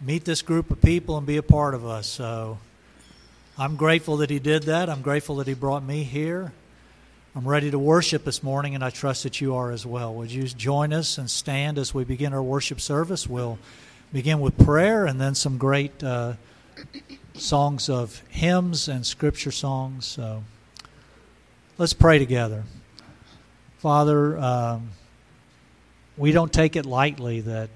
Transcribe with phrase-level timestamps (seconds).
[0.00, 2.06] meet this group of people and be a part of us.
[2.06, 2.58] So
[3.58, 4.88] I'm grateful that He did that.
[4.88, 6.52] I'm grateful that He brought me here.
[7.34, 10.14] I'm ready to worship this morning, and I trust that you are as well.
[10.14, 13.28] Would you join us and stand as we begin our worship service?
[13.28, 13.58] We'll
[14.12, 16.34] begin with prayer and then some great uh,
[17.34, 20.06] songs of hymns and scripture songs.
[20.06, 20.42] So
[21.76, 22.64] let's pray together.
[23.78, 24.90] Father, um,
[26.16, 27.70] we don't take it lightly that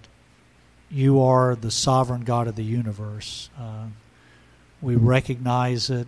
[0.93, 3.48] you are the sovereign God of the universe.
[3.59, 3.86] Uh,
[4.83, 6.06] we recognize it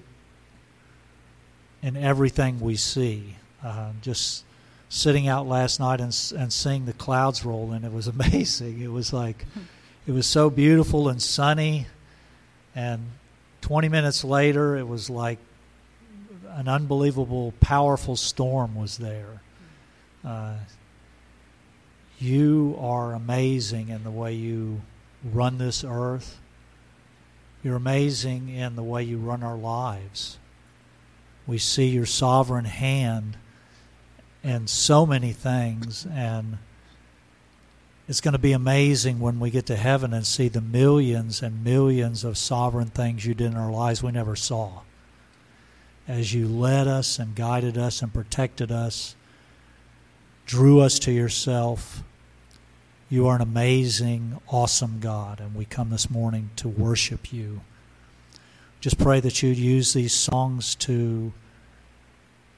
[1.82, 3.36] in everything we see.
[3.62, 4.44] Uh, just
[4.90, 8.80] sitting out last night and, and seeing the clouds roll in, it was amazing.
[8.80, 9.46] It was like,
[10.06, 11.86] it was so beautiful and sunny.
[12.74, 13.10] And
[13.62, 15.38] 20 minutes later, it was like
[16.50, 19.40] an unbelievable, powerful storm was there.
[20.22, 20.56] Uh,
[22.24, 24.80] you are amazing in the way you
[25.22, 26.38] run this earth.
[27.62, 30.38] You're amazing in the way you run our lives.
[31.46, 33.36] We see your sovereign hand
[34.42, 36.58] in so many things, and
[38.08, 41.64] it's going to be amazing when we get to heaven and see the millions and
[41.64, 44.80] millions of sovereign things you did in our lives we never saw.
[46.06, 49.16] As you led us and guided us and protected us,
[50.44, 52.02] drew us to yourself.
[53.10, 57.60] You are an amazing, awesome God, and we come this morning to worship you.
[58.80, 61.32] Just pray that you'd use these songs to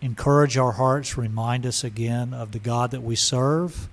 [0.01, 3.89] encourage our hearts, remind us again of the God that we serve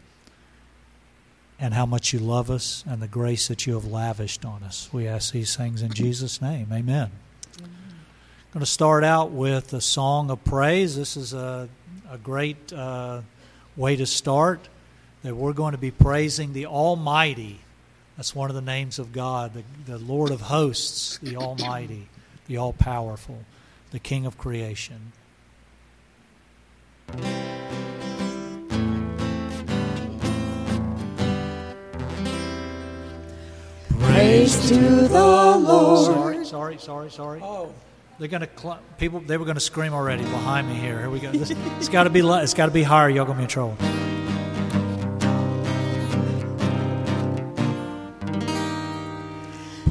[1.59, 4.89] and how much you love us and the grace that you have lavished on us.
[4.93, 6.67] We ask these things in Jesus' name.
[6.71, 7.09] Amen.
[7.59, 7.69] I'm
[8.51, 10.95] going to start out with a song of praise.
[10.95, 11.67] This is a,
[12.11, 13.21] a great uh,
[13.75, 14.67] way to start
[15.23, 17.59] that we're going to be praising the Almighty.
[18.17, 22.09] That's one of the names of God, the, the Lord of hosts, the Almighty,
[22.47, 23.43] the All Powerful,
[23.91, 25.13] the King of creation.
[33.99, 34.77] Praise to
[35.07, 36.05] the Lord.
[36.05, 37.41] Sorry, sorry, sorry, sorry.
[37.41, 37.73] Oh.
[38.19, 39.21] They're gonna cl- people.
[39.21, 40.99] They were gonna scream already behind me here.
[40.99, 41.31] Here we go.
[41.31, 42.19] This, it's got to be.
[42.19, 43.09] It's got to be higher.
[43.09, 43.75] Y'all gonna be in trouble.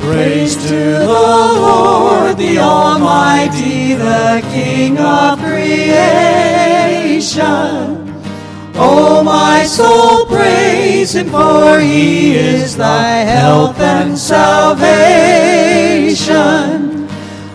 [0.02, 6.02] Praise to the Lord, the Almighty, the King of creation.
[8.74, 14.82] Oh, my soul, praise him, for he is thy health and salvation.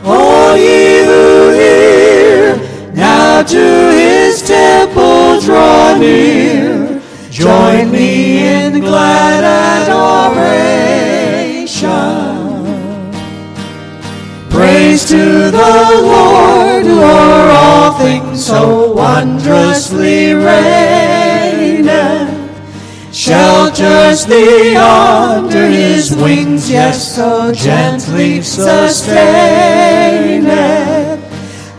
[0.06, 2.56] All ye who hear,
[2.94, 7.02] now to his temple draw near.
[7.30, 8.27] Join me
[15.08, 21.86] to the Lord, who o'er all things so wondrously reigneth.
[23.16, 29.18] Shelters thee under his wings, yes, so gently sustaineth.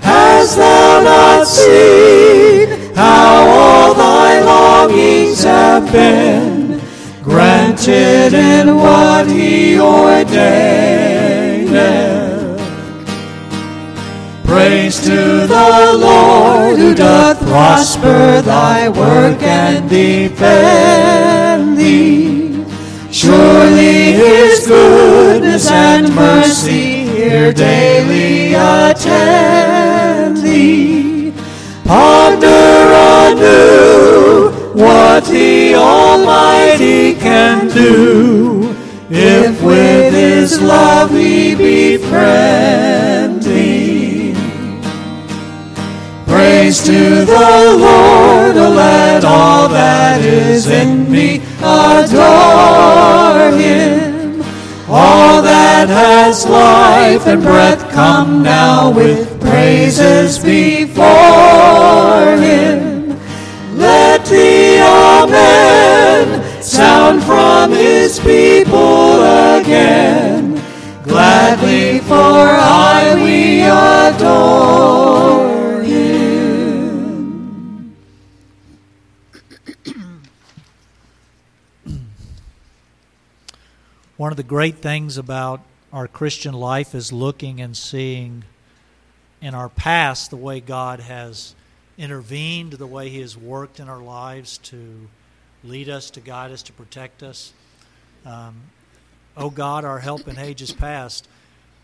[0.01, 6.81] Hast thou not seen how all thy longings have been
[7.23, 10.29] granted in what he ordaineth?
[14.69, 22.67] Praise to the Lord who doth prosper thy work and defend thee.
[23.11, 31.33] Surely his goodness and mercy here daily attend thee.
[31.85, 32.93] Ponder
[33.25, 38.77] anew what the Almighty can do
[39.09, 43.08] if with his love he befriend.
[46.59, 54.43] Praise to the Lord, oh, let all that is in me adore him.
[54.89, 61.07] All that has life and breath come now with praises before
[62.43, 63.17] him.
[63.79, 69.23] Let the Amen sound from his people
[69.61, 70.61] again.
[71.05, 75.58] Gladly for I we adore
[84.19, 85.61] One of the great things about
[85.93, 88.43] our Christian life is looking and seeing
[89.41, 91.55] in our past the way God has
[91.97, 95.07] intervened, the way He has worked in our lives to
[95.63, 97.53] lead us, to guide us, to protect us.
[98.27, 98.57] Um,
[99.37, 101.29] oh God, our help in ages past,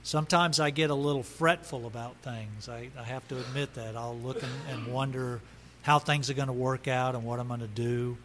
[0.03, 2.69] sometimes I get a little fretful about things.
[2.69, 3.95] I, I have to admit that.
[3.97, 5.41] I'll look and, and wonder
[5.83, 8.17] how things are going to work out and what I'm going to do,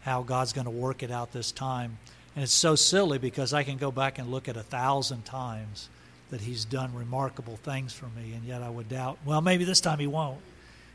[0.00, 1.98] how God's going to work it out this time.
[2.34, 5.88] And it's so silly because I can go back and look at a thousand times
[6.30, 9.80] that He's done remarkable things for me, and yet I would doubt, well, maybe this
[9.80, 10.40] time He won't,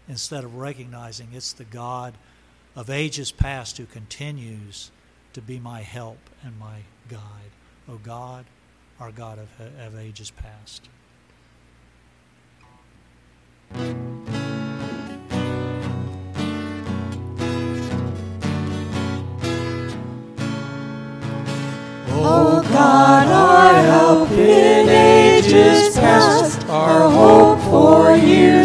[0.07, 2.13] instead of recognizing it's the God
[2.75, 4.91] of ages past who continues
[5.33, 7.19] to be my help and my guide.
[7.87, 8.45] O oh God,
[8.99, 9.49] our God of,
[9.79, 10.89] of ages past.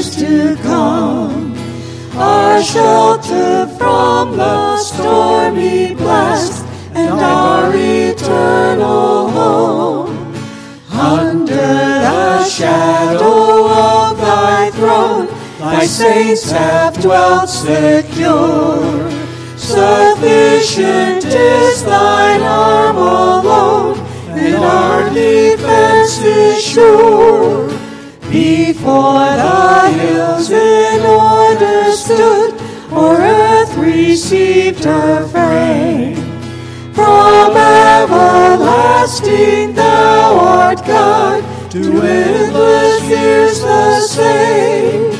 [0.04, 1.54] Years to come,
[2.16, 6.64] our shelter from the stormy blast,
[6.94, 10.34] and our eternal home.
[10.90, 15.26] Under the shadow of thy throne,
[15.58, 19.10] thy saints have dwelt secure.
[19.56, 23.98] Sufficient is thine arm alone,
[24.28, 27.73] and our defense is sure.
[28.30, 32.54] Before the hills in order stood,
[32.92, 36.16] or earth received her frame.
[36.94, 45.12] From everlasting thou art God, to endless years the same.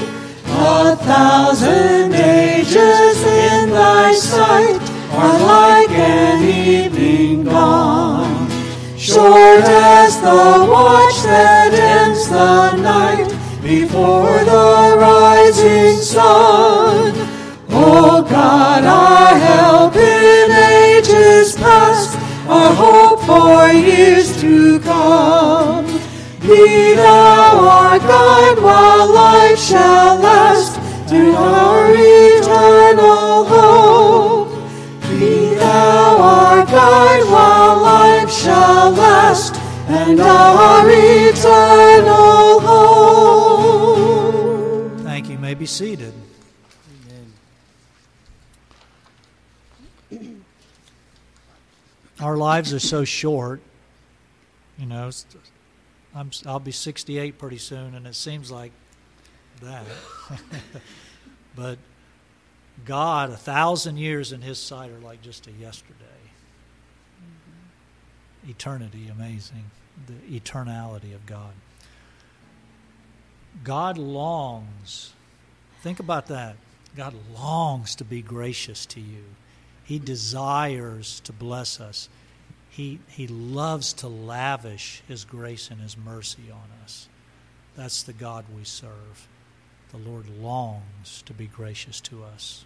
[0.46, 4.80] A thousand ages in thy sight
[5.12, 8.48] are like an evening gone.
[8.96, 11.72] Short as the watch that
[12.34, 13.28] the night
[13.62, 17.12] before the rising sun.
[17.70, 25.86] O God, our help in ages past, our hope for years to come.
[26.42, 30.74] Be thou our guide while life shall last
[31.10, 34.48] to our eternal home.
[35.18, 39.13] Be thou our guide while life shall last
[39.88, 43.84] and our eternal home.
[45.04, 45.32] Thank you.
[45.32, 46.12] you may be seated.
[50.12, 50.44] Amen.
[52.20, 53.60] Our lives are so short,
[54.78, 55.10] you know.
[56.14, 58.70] I'm, I'll be 68 pretty soon, and it seems like
[59.62, 59.84] that.
[61.56, 61.78] but
[62.84, 66.13] God, a thousand years in His sight are like just a yesterday.
[68.48, 69.70] Eternity, amazing.
[70.06, 71.52] The eternality of God.
[73.62, 75.12] God longs,
[75.82, 76.56] think about that.
[76.96, 79.24] God longs to be gracious to you.
[79.84, 82.08] He desires to bless us.
[82.70, 87.08] He, he loves to lavish His grace and His mercy on us.
[87.76, 89.28] That's the God we serve.
[89.90, 92.64] The Lord longs to be gracious to us.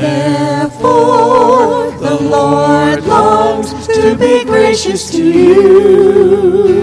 [0.00, 6.80] Therefore, the Lord longs to be gracious to you.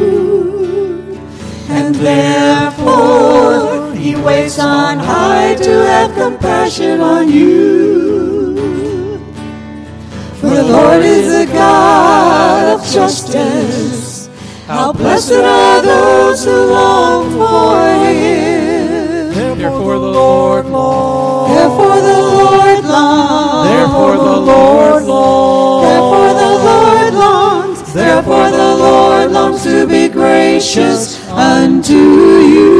[1.69, 9.18] And therefore, he waits on high to have compassion on you.
[10.40, 14.30] For the Lord is a God of justice.
[14.68, 17.81] How blessed are those who long for
[18.14, 19.57] him.
[19.57, 21.17] Therefore the Lord longs.
[24.47, 25.87] Lord longs.
[25.87, 27.94] Therefore the Lord longs.
[27.94, 31.94] Therefore the Lord longs to be gracious unto
[32.54, 32.77] you.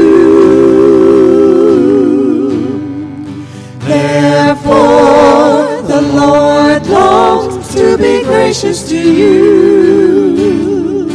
[3.80, 11.08] Therefore the Lord longs to be gracious to you.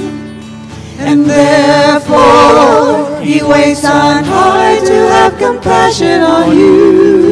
[1.00, 7.23] And therefore he waits on high to have compassion on you.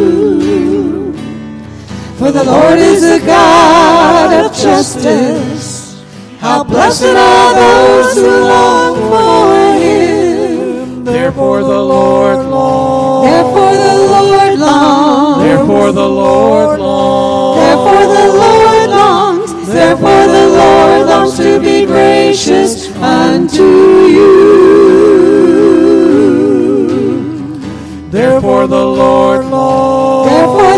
[2.21, 6.05] For the Lord is a God of justice.
[6.39, 11.03] How blessed are those who long for him.
[11.03, 13.27] Therefore the Lord longs.
[13.27, 15.43] Therefore the Lord longs.
[15.43, 17.57] Therefore the Lord longs.
[17.57, 19.65] Therefore the Lord longs.
[19.65, 23.63] Therefore the Lord longs to be gracious unto
[24.05, 24.51] you.
[28.11, 30.29] Therefore the Lord longs.
[30.29, 30.70] Therefore the Lord longs.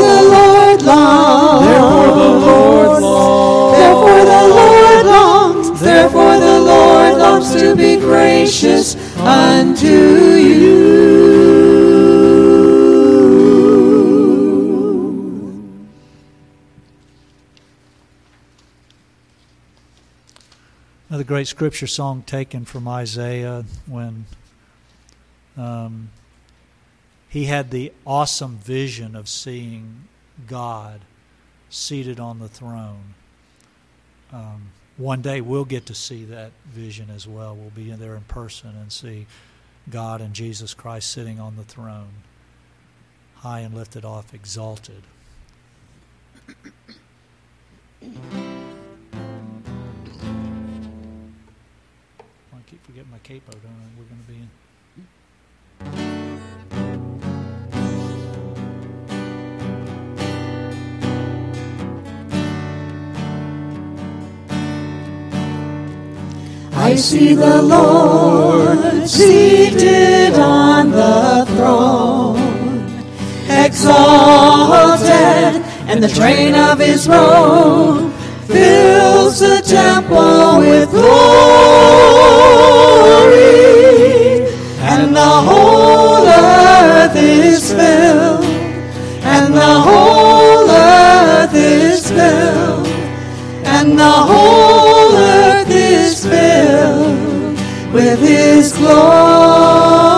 [1.64, 3.78] Therefore the Lord longs.
[3.80, 5.82] Therefore the Lord longs.
[5.82, 10.84] Therefore the Lord longs to to be gracious unto you.
[21.10, 24.26] Another great scripture song taken from Isaiah when
[25.56, 26.10] um,
[27.30, 30.08] he had the awesome vision of seeing
[30.48, 31.02] God
[31.74, 33.16] seated on the throne.
[34.32, 37.56] Um, one day we'll get to see that vision as well.
[37.56, 39.26] We'll be in there in person and see
[39.90, 42.22] God and Jesus Christ sitting on the throne,
[43.38, 45.02] high and lifted off, exalted.
[48.04, 48.08] I
[52.68, 53.90] keep forgetting my capo, don't I?
[53.98, 54.38] We're going to be
[56.06, 56.13] in.
[66.94, 72.38] I see the Lord seated on the throne,
[73.50, 75.02] exalted,
[75.90, 78.14] and the train of his robe
[78.46, 81.10] fills the temple with glory,
[84.94, 88.46] and the whole earth is filled,
[89.24, 92.86] and the whole earth is filled,
[93.66, 94.83] and the whole
[97.94, 100.13] with his glory.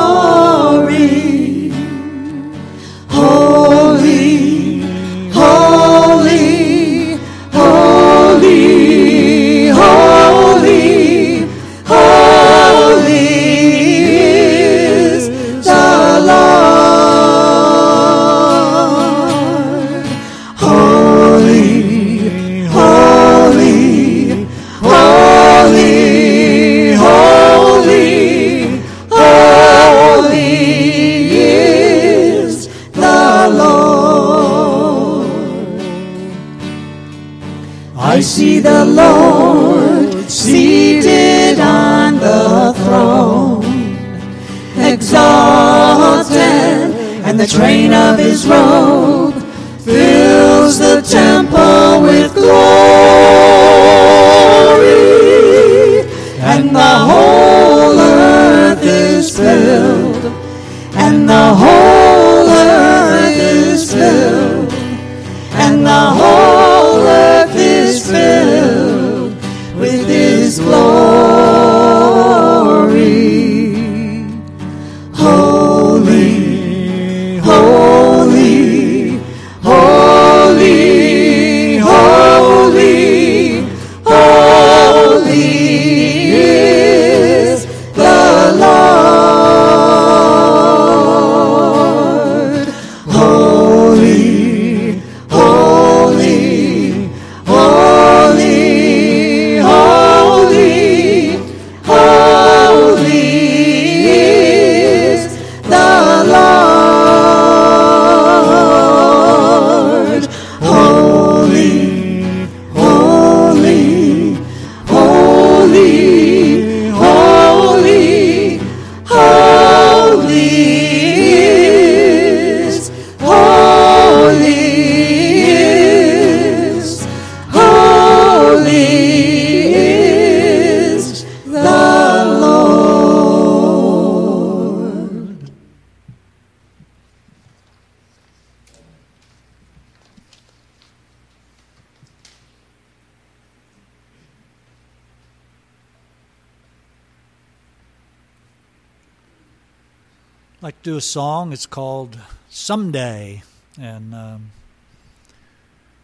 [151.75, 152.17] Called
[152.49, 153.43] Someday.
[153.77, 154.51] And um,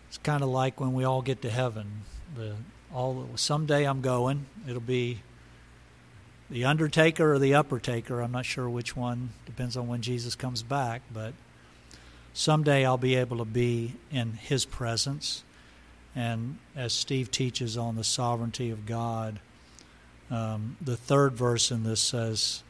[0.10, 2.02] it's kind of like when we all get to heaven.
[2.36, 2.56] The,
[2.94, 4.48] all Someday I'm going.
[4.68, 5.20] It'll be
[6.50, 8.20] the undertaker or the upper taker.
[8.20, 9.30] I'm not sure which one.
[9.46, 11.04] Depends on when Jesus comes back.
[11.14, 11.32] But
[12.34, 15.46] someday I'll be able to be in his presence.
[16.14, 19.40] And as Steve teaches on the sovereignty of God,
[20.30, 22.62] um, the third verse in this says,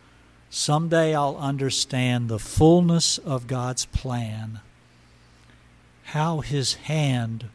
[0.53, 4.59] Someday I'll understand the fullness of God's plan,
[6.03, 7.45] how His hand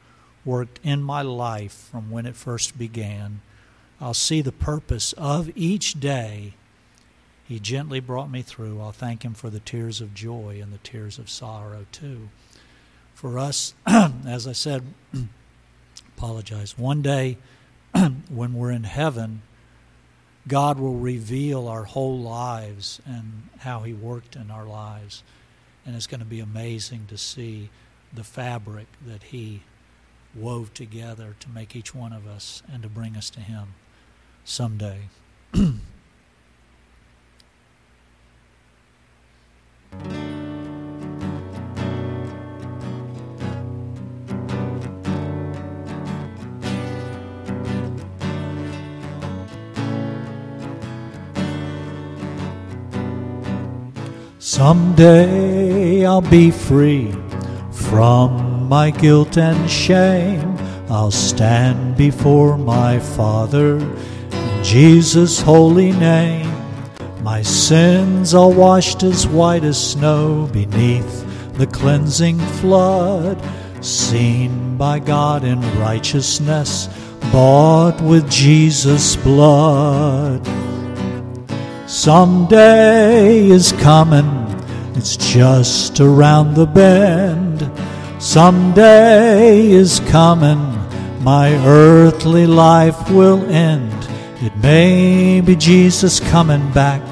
[0.46, 3.42] worked in my life from when it first began.
[4.00, 6.54] I'll see the purpose of each day
[7.46, 8.80] He gently brought me through.
[8.80, 12.30] I'll thank Him for the tears of joy and the tears of sorrow, too.
[13.12, 14.82] For us, as I said,
[16.16, 17.36] apologize, one day
[18.30, 19.42] when we're in heaven,
[20.48, 25.22] God will reveal our whole lives and how He worked in our lives.
[25.84, 27.70] And it's going to be amazing to see
[28.12, 29.62] the fabric that He
[30.34, 33.74] wove together to make each one of us and to bring us to Him
[34.44, 35.08] someday.
[54.56, 57.14] Someday I'll be free
[57.70, 60.56] from my guilt and shame.
[60.88, 66.50] I'll stand before my Father in Jesus' holy name.
[67.22, 73.38] My sins are washed as white as snow beneath the cleansing flood,
[73.84, 76.88] seen by God in righteousness,
[77.30, 80.42] bought with Jesus' blood.
[81.86, 84.45] Someday is coming,
[84.96, 87.70] it's just around the bend.
[88.18, 90.58] Someday is coming,
[91.22, 93.92] my earthly life will end.
[94.42, 97.02] It may be Jesus coming back,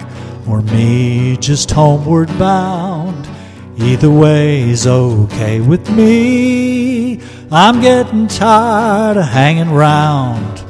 [0.49, 3.29] or me just homeward bound.
[3.77, 7.21] Either way's okay with me.
[7.51, 10.65] I'm getting tired of hanging round.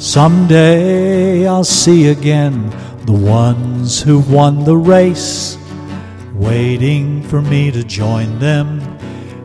[0.00, 2.70] Someday I'll see again
[3.04, 5.56] the ones who won the race,
[6.34, 8.80] waiting for me to join them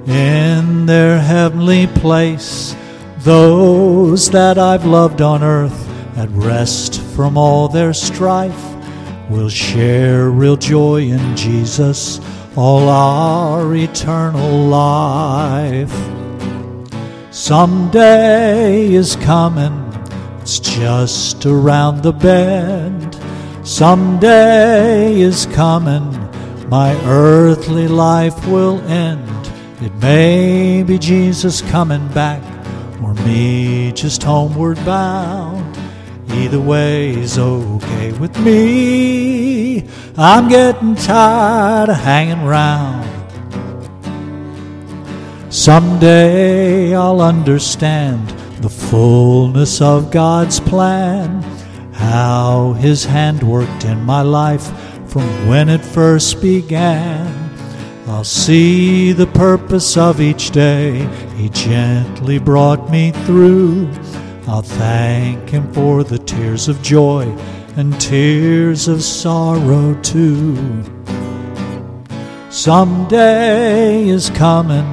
[0.07, 2.75] in their heavenly place.
[3.19, 8.75] Those that I've loved on earth at rest from all their strife
[9.29, 12.19] will share real joy in Jesus
[12.55, 15.93] all our eternal life.
[17.31, 19.85] Someday is coming
[20.45, 23.14] it's just around the bend.
[23.65, 26.11] Someday is coming.
[26.69, 29.27] My earthly life will end.
[29.81, 32.43] It may be Jesus coming back,
[33.01, 35.75] or me just homeward bound.
[36.29, 39.83] Either way's okay with me.
[40.15, 43.09] I'm getting tired of hanging round.
[45.51, 48.29] Someday I'll understand
[48.61, 51.43] the fullness of God's plan,
[51.95, 54.65] how His hand worked in my life
[55.09, 57.33] from when it first began.
[58.07, 63.89] I'll see the purpose of each day He gently brought me through.
[64.47, 67.23] I'll thank Him for the tears of joy
[67.77, 70.83] and tears of sorrow too.
[72.49, 74.87] Someday is coming,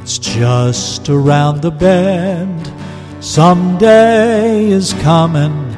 [0.00, 2.72] it's just around the bend.
[3.18, 5.71] Someday is coming,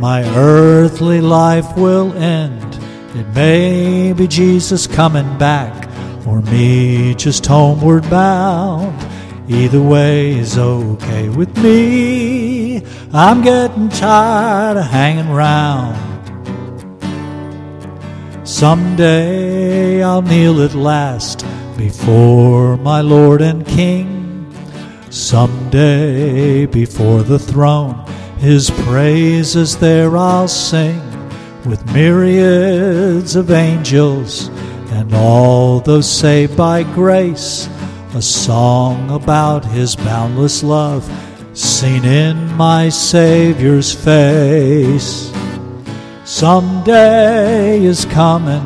[0.00, 2.78] my earthly life will end.
[3.14, 5.88] It may be Jesus coming back,
[6.26, 8.98] or me just homeward bound.
[9.48, 12.82] Either way is okay with me.
[13.12, 15.98] I'm getting tired of hanging round.
[18.48, 21.44] Someday I'll kneel at last
[21.76, 24.16] before my Lord and King.
[25.10, 28.04] Someday before the throne,
[28.40, 30.98] his praises there I'll sing
[31.66, 34.48] with myriads of angels
[34.92, 37.68] and all those saved by grace.
[38.14, 41.04] A song about his boundless love
[41.52, 45.30] seen in my Savior's face.
[46.24, 48.64] Someday is coming,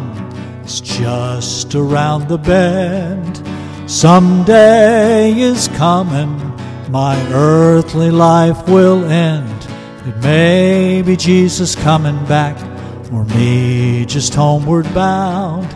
[0.63, 3.43] it's just around the bend.
[3.91, 6.39] Someday is coming,
[6.91, 9.54] my earthly life will end.
[10.07, 12.57] It may be Jesus coming back,
[13.11, 15.75] or me just homeward bound.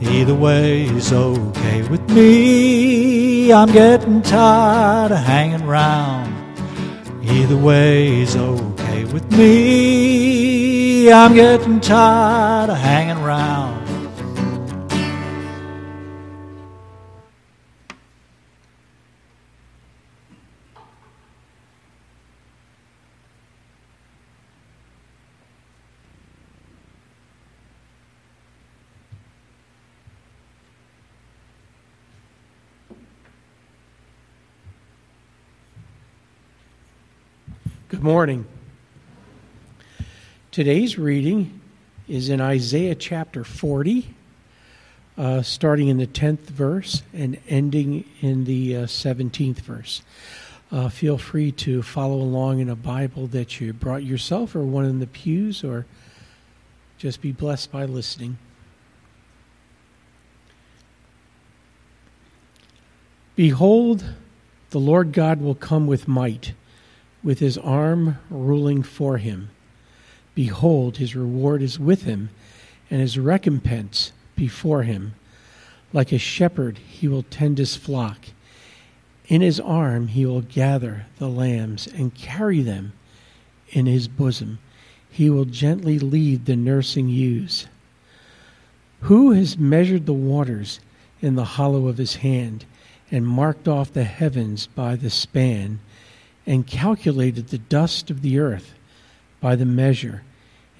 [0.00, 3.52] Either way is okay with me.
[3.52, 6.34] I'm getting tired of hanging round.
[7.24, 11.12] Either way is okay with me.
[11.12, 13.87] I'm getting tired of hanging round.
[37.98, 38.46] Good morning.
[40.52, 41.60] Today's reading
[42.06, 44.14] is in Isaiah chapter 40,
[45.16, 50.02] uh, starting in the 10th verse and ending in the uh, 17th verse.
[50.70, 54.84] uh, feel free to follow along in a Bible that you brought yourself or one
[54.84, 55.86] in the pews, or
[56.98, 58.38] just be blessed by listening.
[63.34, 64.04] Behold,
[64.70, 66.52] the Lord God will come with might,
[67.28, 69.50] with his arm ruling for him.
[70.34, 72.30] Behold, his reward is with him,
[72.90, 75.14] and his recompense before him.
[75.92, 78.28] Like a shepherd, he will tend his flock.
[79.26, 82.94] In his arm, he will gather the lambs and carry them
[83.68, 84.58] in his bosom.
[85.10, 87.66] He will gently lead the nursing ewes.
[89.02, 90.80] Who has measured the waters
[91.20, 92.64] in the hollow of his hand?
[93.10, 95.80] and marked off the heavens by the span,
[96.48, 98.74] and calculated the dust of the earth
[99.40, 100.22] by the measure,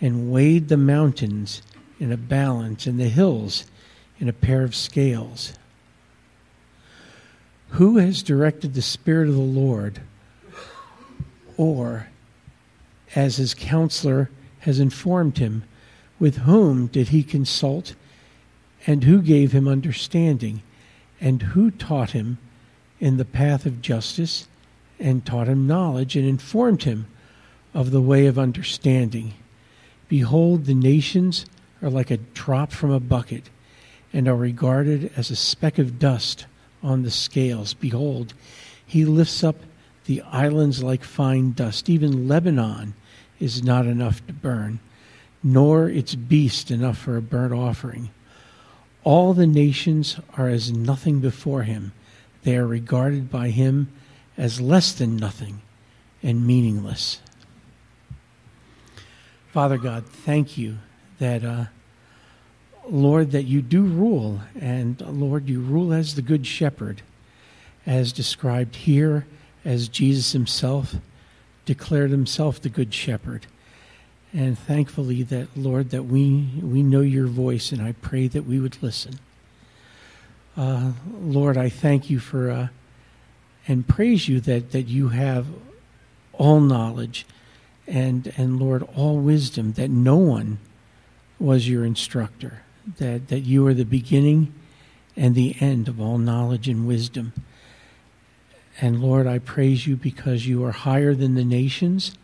[0.00, 1.62] and weighed the mountains
[2.00, 3.66] in a balance, and the hills
[4.18, 5.52] in a pair of scales.
[7.70, 10.00] Who has directed the Spirit of the Lord,
[11.56, 12.08] or,
[13.14, 15.62] as his counselor has informed him,
[16.18, 17.94] with whom did he consult,
[18.86, 20.62] and who gave him understanding?
[21.20, 22.38] and who taught him
[23.00, 24.48] in the path of justice
[24.98, 27.06] and taught him knowledge and informed him
[27.74, 29.34] of the way of understanding.
[30.08, 31.46] Behold, the nations
[31.82, 33.50] are like a drop from a bucket
[34.12, 36.46] and are regarded as a speck of dust
[36.82, 37.74] on the scales.
[37.74, 38.34] Behold,
[38.86, 39.56] he lifts up
[40.06, 41.88] the islands like fine dust.
[41.90, 42.94] Even Lebanon
[43.38, 44.80] is not enough to burn,
[45.42, 48.10] nor its beast enough for a burnt offering.
[49.04, 51.92] All the nations are as nothing before him.
[52.42, 53.88] They are regarded by him
[54.38, 55.60] as less than nothing
[56.22, 57.20] and meaningless.
[59.52, 60.78] Father God, thank you
[61.18, 61.66] that, uh,
[62.88, 67.02] Lord, that you do rule, and Lord, you rule as the Good Shepherd,
[67.84, 69.26] as described here,
[69.64, 70.94] as Jesus himself
[71.66, 73.46] declared himself the Good Shepherd
[74.32, 78.60] and thankfully that lord that we we know your voice and i pray that we
[78.60, 79.18] would listen
[80.56, 82.68] uh, lord i thank you for uh,
[83.68, 85.46] and praise you that that you have
[86.32, 87.26] all knowledge
[87.86, 90.58] and and lord all wisdom that no one
[91.38, 92.62] was your instructor
[92.96, 94.52] that that you are the beginning
[95.16, 97.32] and the end of all knowledge and wisdom
[98.80, 102.16] and lord i praise you because you are higher than the nations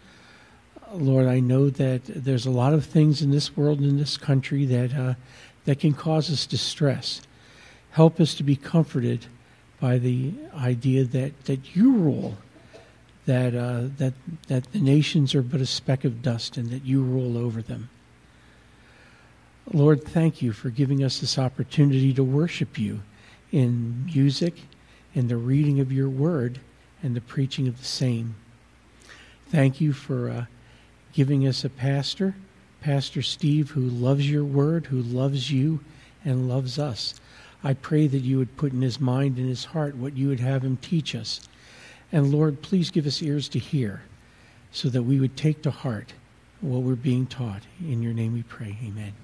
[0.93, 4.65] Lord, I know that there's a lot of things in this world, in this country,
[4.67, 5.15] that uh,
[5.65, 7.21] that can cause us distress.
[7.91, 9.27] Help us to be comforted
[9.85, 12.38] by the idea that, that you rule,
[13.27, 14.14] that uh, that
[14.49, 17.90] that the nations are but a speck of dust, and that you rule over them.
[19.70, 23.03] Lord, thank you for giving us this opportunity to worship you
[23.53, 24.55] in music,
[25.14, 26.61] in the reading of your word,
[27.03, 28.37] and the preaching of the same.
[29.51, 30.31] Thank you for.
[30.31, 30.44] Uh,
[31.14, 32.35] giving us a pastor,
[32.81, 35.81] Pastor Steve, who loves your word, who loves you,
[36.25, 37.14] and loves us.
[37.64, 40.40] I pray that you would put in his mind and his heart what you would
[40.40, 41.40] have him teach us.
[42.12, 44.03] And Lord, please give us ears to hear
[44.70, 46.12] so that we would take to heart
[46.61, 47.62] what we're being taught.
[47.81, 48.77] In your name we pray.
[48.85, 49.14] Amen.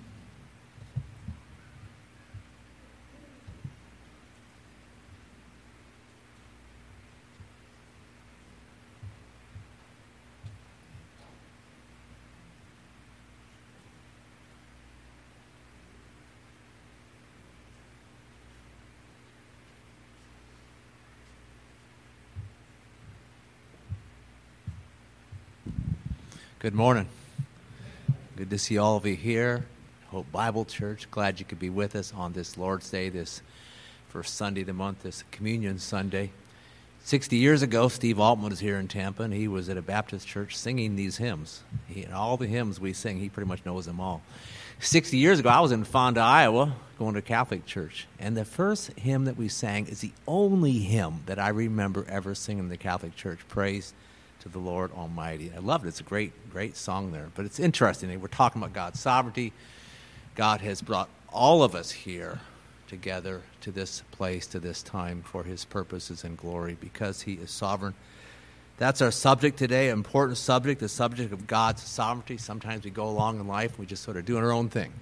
[26.61, 27.09] Good morning.
[28.37, 29.65] Good to see all of you here.
[30.09, 31.11] Hope Bible Church.
[31.11, 33.41] Glad you could be with us on this Lord's Day, this
[34.11, 36.33] first Sunday of the month, this Communion Sunday.
[37.05, 40.29] 60 years ago, Steve Altman was here in Tampa, and he was at a Baptist
[40.29, 41.63] church singing these hymns.
[41.89, 44.21] He, and all the hymns we sing, he pretty much knows them all.
[44.81, 48.45] 60 years ago, I was in Fonda, Iowa, going to a Catholic church, and the
[48.45, 52.69] first hymn that we sang is the only hymn that I remember ever singing in
[52.69, 53.39] the Catholic church.
[53.49, 53.95] Praise
[54.41, 55.53] to the Lord Almighty.
[55.55, 55.89] I love it.
[55.89, 57.29] It's a great, great song there.
[57.35, 58.21] But it's interesting.
[58.21, 59.53] We're talking about God's sovereignty.
[60.35, 62.41] God has brought all of us here
[62.89, 67.51] together to this place, to this time for his purposes and glory because he is
[67.51, 67.95] sovereign.
[68.79, 72.39] That's our subject today, important subject, the subject of God's sovereignty.
[72.39, 74.93] Sometimes we go along in life, and we just sort of doing our own thing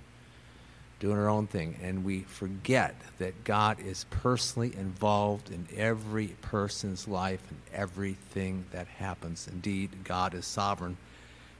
[1.01, 7.07] doing our own thing, and we forget that God is personally involved in every person's
[7.07, 9.49] life and everything that happens.
[9.51, 10.97] Indeed, God is sovereign.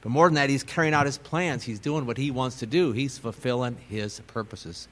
[0.01, 1.63] But more than that, He's carrying out His plans.
[1.63, 4.87] He's doing what He wants to do, He's fulfilling His purposes.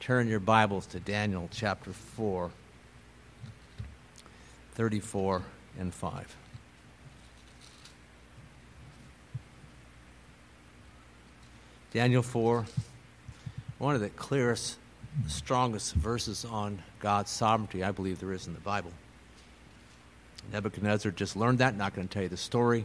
[0.00, 2.50] Turn your Bibles to Daniel chapter 4,
[4.74, 5.42] 34
[5.78, 6.36] and 5.
[11.92, 12.66] Daniel 4,
[13.78, 14.76] one of the clearest,
[15.28, 18.92] strongest verses on God's sovereignty I believe there is in the Bible.
[20.52, 22.84] Nebuchadnezzar just learned that, not going to tell you the story.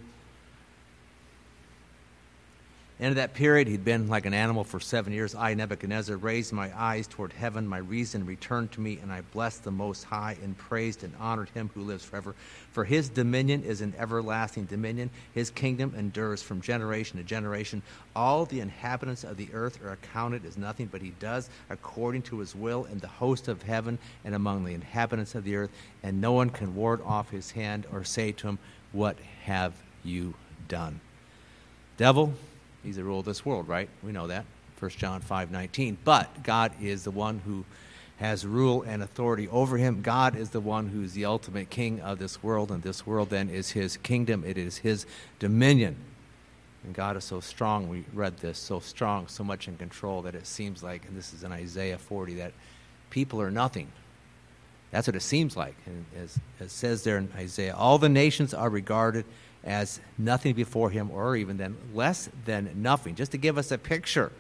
[3.01, 5.33] End of that period, he'd been like an animal for seven years.
[5.33, 7.65] I, Nebuchadnezzar, raised my eyes toward heaven.
[7.65, 11.47] My reason returned to me, and I blessed the Most High and praised and honored
[11.51, 12.35] him who lives forever.
[12.73, 15.12] For his dominion is an everlasting dominion.
[15.33, 17.83] His kingdom endures from generation to generation.
[18.17, 22.39] All the inhabitants of the earth are accounted as nothing, but he does according to
[22.39, 25.71] his will in the host of heaven and among the inhabitants of the earth.
[26.03, 28.59] And no one can ward off his hand or say to him,
[28.91, 29.71] What have
[30.03, 30.33] you
[30.67, 30.99] done?
[31.95, 32.33] Devil,
[32.84, 33.89] He's the rule of this world, right?
[34.04, 34.46] We know that.
[34.80, 35.98] 1 John 5 19.
[36.04, 37.65] But God is the one who
[38.18, 40.02] has rule and authority over him.
[40.02, 43.50] God is the one who's the ultimate king of this world, and this world then
[43.50, 45.06] is his kingdom, it is his
[45.39, 45.96] dominion.
[46.84, 50.36] And God is so strong, we read this, so strong, so much in control that
[50.36, 52.54] it seems like, and this is in Isaiah 40, that
[53.10, 53.88] people are nothing.
[54.92, 55.76] That's what it seems like.
[55.86, 59.26] And as it says there in Isaiah, all the nations are regarded
[59.63, 63.78] as nothing before him, or even then less than nothing, just to give us a
[63.78, 64.32] picture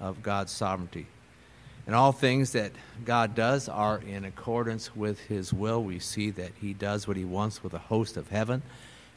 [0.00, 1.06] of God's sovereignty.
[1.86, 2.72] And all things that
[3.04, 5.82] God does are in accordance with his will.
[5.82, 8.62] We see that he does what he wants with the host of heaven.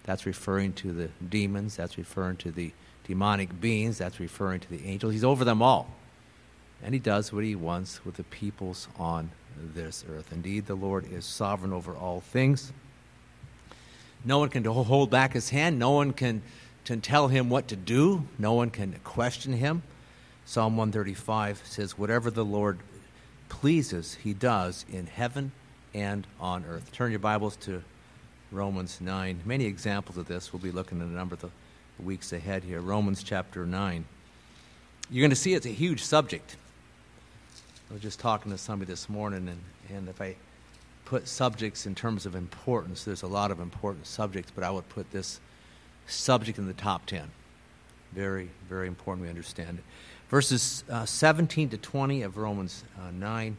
[0.04, 2.72] That's referring to the demons, that's referring to the
[3.04, 5.12] demonic beings, that's referring to the angels.
[5.12, 5.90] He's over them all.
[6.82, 9.32] And he does what he wants with the peoples on
[9.76, 10.32] this earth.
[10.32, 12.72] Indeed, the Lord is sovereign over all things.
[14.24, 15.80] No one can hold back his hand.
[15.80, 16.42] No one can,
[16.86, 18.28] can tell him what to do.
[18.38, 19.84] No one can question him.
[20.46, 22.80] Psalm 135 says, Whatever the Lord
[23.50, 25.52] pleases, he does in heaven
[25.94, 26.92] and on earth.
[26.92, 27.84] Turn your Bibles to
[28.52, 29.42] Romans 9.
[29.46, 30.54] Many examples of this.
[30.54, 31.50] We'll be looking at a number of the
[32.00, 32.80] weeks ahead here.
[32.80, 34.06] Romans chapter 9.
[35.10, 36.58] You're going to see it's a huge subject.
[37.90, 39.60] I was just talking to somebody this morning, and,
[39.96, 40.36] and if I
[41.12, 43.04] put subjects in terms of importance.
[43.04, 45.42] There's a lot of important subjects, but I would put this
[46.08, 47.30] subject in the top 10.
[48.14, 49.84] Very, very important we understand it.
[50.30, 53.58] Verses uh, 17 to 20 of Romans uh, 9.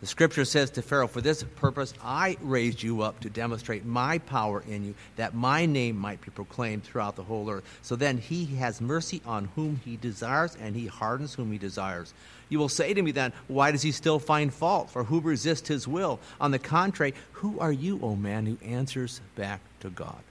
[0.00, 4.18] The scripture says to Pharaoh, For this purpose I raised you up to demonstrate my
[4.18, 7.64] power in you, that my name might be proclaimed throughout the whole earth.
[7.82, 12.14] So then he has mercy on whom he desires, and he hardens whom he desires.
[12.48, 14.90] You will say to me then, Why does he still find fault?
[14.90, 16.20] For who resists his will?
[16.40, 20.22] On the contrary, who are you, O man, who answers back to God?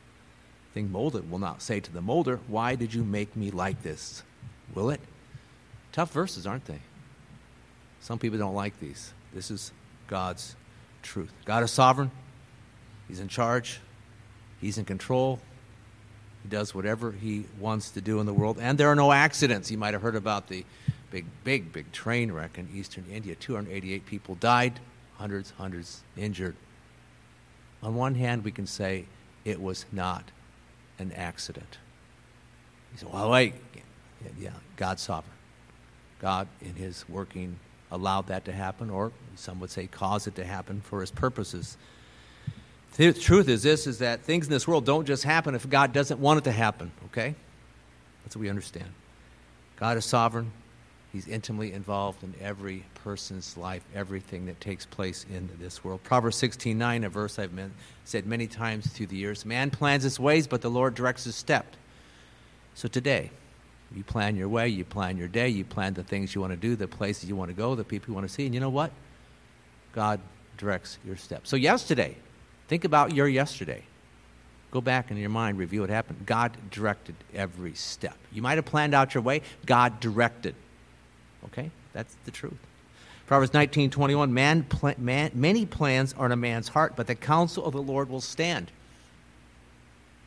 [0.70, 3.84] The thing molded will not say to the molder, Why did you make me like
[3.84, 4.24] this?
[4.74, 5.02] Will it?
[5.92, 6.80] Tough verses, aren't they?
[8.00, 9.14] Some people don't like these.
[9.34, 9.72] This is
[10.08, 10.56] God's
[11.02, 11.32] truth.
[11.46, 12.12] God is sovereign,
[13.08, 13.80] He's in charge,
[14.62, 15.40] He's in control.
[16.44, 19.72] He does whatever He wants to do in the world, and there are no accidents.
[19.72, 20.64] You might have heard about the
[21.16, 23.36] big, big, big train wreck in eastern India.
[23.36, 24.82] 288 people died,
[25.14, 26.58] hundreds, hundreds injured.
[27.82, 29.06] On one hand, we can say
[29.46, 30.26] it was not
[31.00, 31.78] an accident.
[32.92, 33.54] You say, well, wait.
[34.38, 35.32] Yeah, God's sovereign.
[36.20, 37.60] God, in his working,
[37.92, 41.78] allowed that to happen, or some would say caused it to happen for his purposes.
[42.98, 45.94] The truth is this is that things in this world don't just happen if God
[45.94, 47.36] doesn't want it to happen, okay?
[48.26, 48.90] That's what we understand.
[49.78, 50.52] God is sovereign.
[51.16, 56.04] He's intimately involved in every person's life, everything that takes place in this world.
[56.04, 57.58] Proverbs 16:9, a verse I've
[58.04, 59.46] said many times through the years.
[59.46, 61.78] Man plans his ways, but the Lord directs his steps.
[62.74, 63.32] So today,
[63.96, 66.58] you plan your way, you plan your day, you plan the things you want to
[66.58, 68.60] do, the places you want to go, the people you want to see, and you
[68.60, 68.92] know what?
[69.94, 70.20] God
[70.58, 71.50] directs your steps.
[71.50, 72.18] So yesterday,
[72.68, 73.84] think about your yesterday.
[74.70, 76.26] Go back in your mind, review what happened.
[76.26, 78.18] God directed every step.
[78.34, 80.56] You might have planned out your way, God directed.
[81.46, 81.72] Okay?
[81.94, 82.58] That's the truth.
[83.28, 87.16] Proverbs 19, 21, man, pl- man, many plans are in a man's heart, but the
[87.16, 88.72] counsel of the Lord will stand.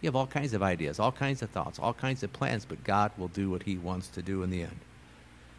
[0.01, 2.83] You have all kinds of ideas, all kinds of thoughts, all kinds of plans, but
[2.85, 4.79] God will do what he wants to do in the end.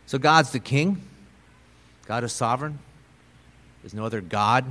[0.06, 1.02] So God's the king.
[2.08, 2.80] God is sovereign.
[3.82, 4.66] There's no other God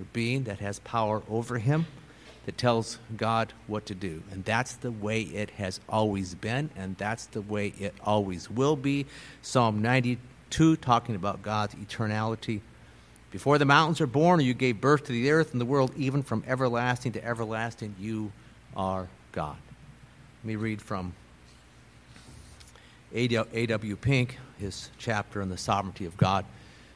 [0.00, 1.86] or being that has power over him
[2.46, 4.22] that tells God what to do.
[4.30, 8.76] And that's the way it has always been, and that's the way it always will
[8.76, 9.06] be.
[9.42, 12.60] Psalm 92, talking about God's eternality.
[13.30, 15.92] Before the mountains are born, or you gave birth to the earth and the world,
[15.96, 18.30] even from everlasting to everlasting, you
[18.76, 19.56] are God.
[20.42, 21.14] Let me read from
[23.12, 23.96] A.W.
[23.96, 26.44] Pink, his chapter on the sovereignty of God.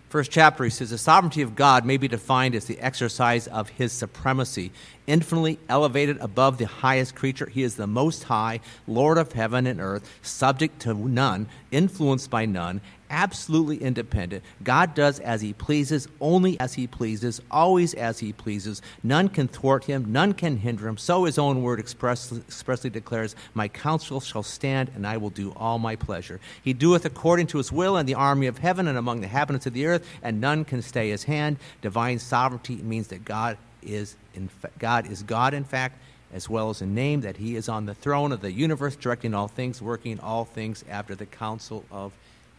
[0.08, 3.68] First chapter, he says, The sovereignty of God may be defined as the exercise of
[3.68, 4.72] his supremacy.
[5.06, 9.80] Infinitely elevated above the highest creature, he is the most high, Lord of heaven and
[9.80, 14.44] earth, subject to none, influenced by none, absolutely independent.
[14.62, 18.82] God does as he pleases, only as he pleases, always as he pleases.
[19.02, 20.96] None can thwart him, none can hinder him.
[20.96, 25.78] So his own word expressly, declares, My counsel shall stand, and I will do all
[25.78, 26.40] my pleasure.
[26.62, 29.66] He doeth according to his will in the army of heaven and among the inhabitants
[29.66, 31.56] of the earth, and none can stay his hand.
[31.82, 35.98] Divine sovereignty means that God is in fa- God is God in fact
[36.32, 39.34] as well as in name that he is on the throne of the universe directing
[39.34, 42.12] all things working all things after the counsel of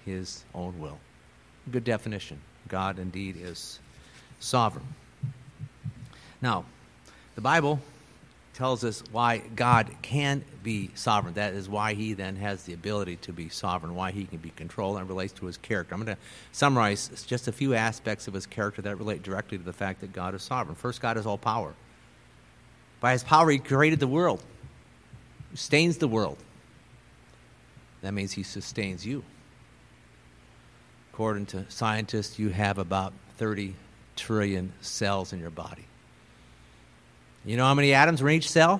[0.06, 1.00] his own will.
[1.72, 2.40] Good definition.
[2.68, 3.80] God indeed is
[4.40, 4.86] sovereign.
[6.42, 6.66] Now,
[7.36, 7.80] the Bible
[8.54, 11.34] tells us why God can be sovereign.
[11.36, 14.50] That is why he then has the ability to be sovereign, why he can be
[14.50, 15.96] controlled, and relates to his character.
[15.96, 19.64] I'm going to summarize just a few aspects of his character that relate directly to
[19.64, 20.76] the fact that God is sovereign.
[20.76, 21.74] First, God is all power.
[23.00, 24.44] By his power, he created the world,
[25.54, 26.38] sustains the world.
[28.02, 29.24] That means he sustains you.
[31.20, 33.76] According to scientists, you have about 30
[34.16, 35.84] trillion cells in your body.
[37.44, 38.80] You know how many atoms are in each cell?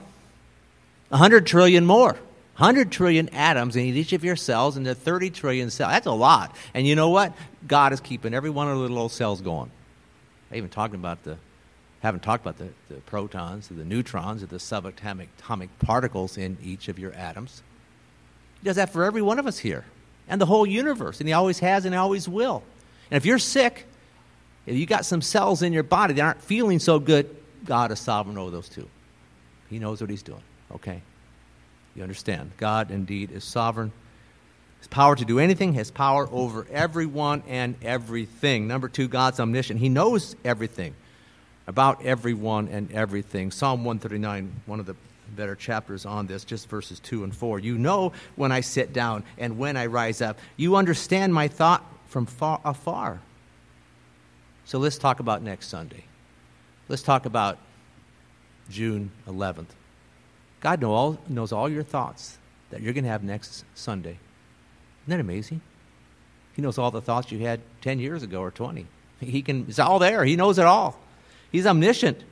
[1.10, 2.14] 100 trillion more.
[2.14, 5.92] 100 trillion atoms in each of your cells, and the 30 trillion cells.
[5.92, 6.56] That's a lot.
[6.74, 7.34] And you know what?
[7.68, 9.70] God is keeping every one of the little old cells going.
[10.50, 11.36] I even talking about the,
[12.00, 16.88] haven't talked about the, the protons, the neutrons, or the subatomic atomic particles in each
[16.88, 17.64] of your atoms.
[18.62, 19.84] He does that for every one of us here
[20.30, 22.64] and the whole universe, and He always has and He always will.
[23.12, 23.86] And if you're sick,
[24.66, 28.00] if you got some cells in your body that aren't feeling so good, God is
[28.00, 28.88] sovereign over those too.
[29.70, 30.44] He knows what He's doing,
[30.76, 31.02] okay?
[31.96, 32.52] You understand?
[32.58, 33.92] God indeed is sovereign.
[34.78, 38.68] His power to do anything, His power over everyone and everything.
[38.68, 39.80] Number two, God's omniscient.
[39.80, 40.96] He knows everything
[41.68, 43.52] about everyone and everything.
[43.52, 44.96] Psalm 139, one of the
[45.36, 47.60] better chapters on this, just verses 2 and 4.
[47.60, 50.40] You know when I sit down and when I rise up.
[50.58, 53.22] You understand my thought from far afar.
[54.66, 56.06] So let's talk about next Sunday.
[56.88, 57.58] Let's talk about
[58.70, 59.70] June 11th.
[60.60, 62.38] God know all, knows all your thoughts
[62.70, 64.18] that you're going to have next Sunday.
[65.04, 65.62] Isn't that amazing?
[66.54, 68.86] He knows all the thoughts you had 10 years ago or 20.
[69.22, 70.24] He can, it's all there.
[70.26, 71.00] He knows it all.
[71.52, 72.24] He's omniscient.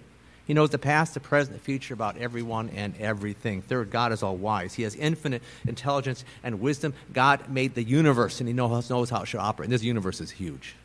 [0.48, 3.62] He knows the past, the present, the future about everyone and everything.
[3.62, 4.74] Third, God is all wise.
[4.74, 6.94] He has infinite intelligence and wisdom.
[7.12, 9.66] God made the universe, and He knows, knows how it should operate.
[9.66, 10.76] And this universe is huge.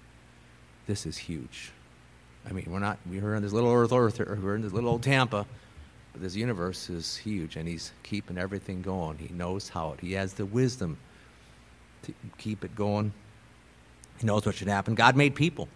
[0.88, 1.70] This is huge.
[2.44, 5.05] I mean, we're not, we're in this little Earth, Earth, we're in this little old
[5.05, 5.46] Tampa,
[6.12, 9.16] but this universe is huge, and He's keeping everything going.
[9.18, 10.98] He knows how it, He has the wisdom
[12.03, 13.12] to keep it going.
[14.18, 14.96] He knows what should happen.
[14.96, 15.68] God made people.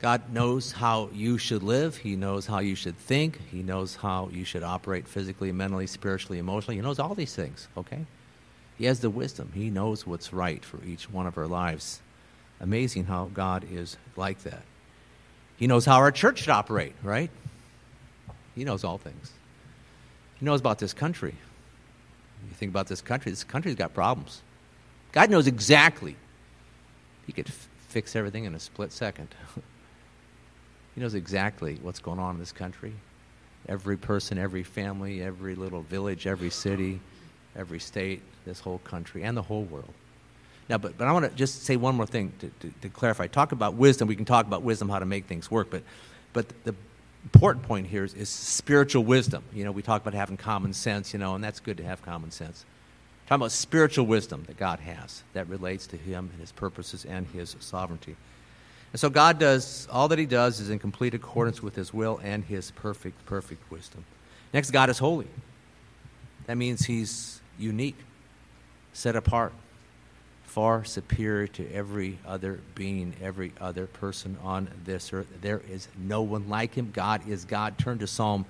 [0.00, 1.96] God knows how you should live.
[1.96, 3.40] He knows how you should think.
[3.50, 6.76] He knows how you should operate physically, mentally, spiritually, emotionally.
[6.76, 8.06] He knows all these things, okay?
[8.76, 9.50] He has the wisdom.
[9.54, 12.00] He knows what's right for each one of our lives.
[12.60, 14.62] Amazing how God is like that.
[15.56, 17.30] He knows how our church should operate, right?
[18.54, 19.32] He knows all things.
[20.38, 21.34] He knows about this country.
[22.48, 24.42] You think about this country, this country's got problems.
[25.10, 26.14] God knows exactly.
[27.26, 29.34] He could f- fix everything in a split second.
[30.98, 32.92] He knows exactly what's going on in this country.
[33.68, 36.98] Every person, every family, every little village, every city,
[37.54, 39.94] every state, this whole country, and the whole world.
[40.68, 43.28] Now, but, but I want to just say one more thing to, to, to, clarify.
[43.28, 44.08] Talk about wisdom.
[44.08, 45.84] We can talk about wisdom, how to make things work, but,
[46.32, 46.74] but the
[47.22, 49.44] important point here is, is spiritual wisdom.
[49.54, 52.02] You know, we talk about having common sense, you know, and that's good to have
[52.02, 52.64] common sense.
[53.28, 57.24] Talking about spiritual wisdom that God has that relates to Him and His purposes and
[57.28, 58.16] His sovereignty.
[58.92, 62.20] And so God does, all that He does is in complete accordance with His will
[62.22, 64.04] and His perfect, perfect wisdom.
[64.52, 65.28] Next, God is holy.
[66.46, 67.96] That means He's unique,
[68.92, 69.52] set apart,
[70.44, 75.26] far superior to every other being, every other person on this earth.
[75.42, 76.90] There is no one like Him.
[76.92, 77.76] God is God.
[77.76, 78.46] Turn to Psalm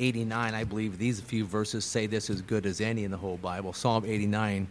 [0.00, 0.54] 89.
[0.54, 3.72] I believe these few verses say this as good as any in the whole Bible.
[3.72, 4.68] Psalm 89.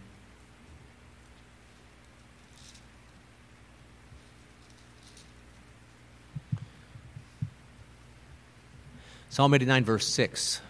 [9.38, 10.61] Psalm 89, verse 6.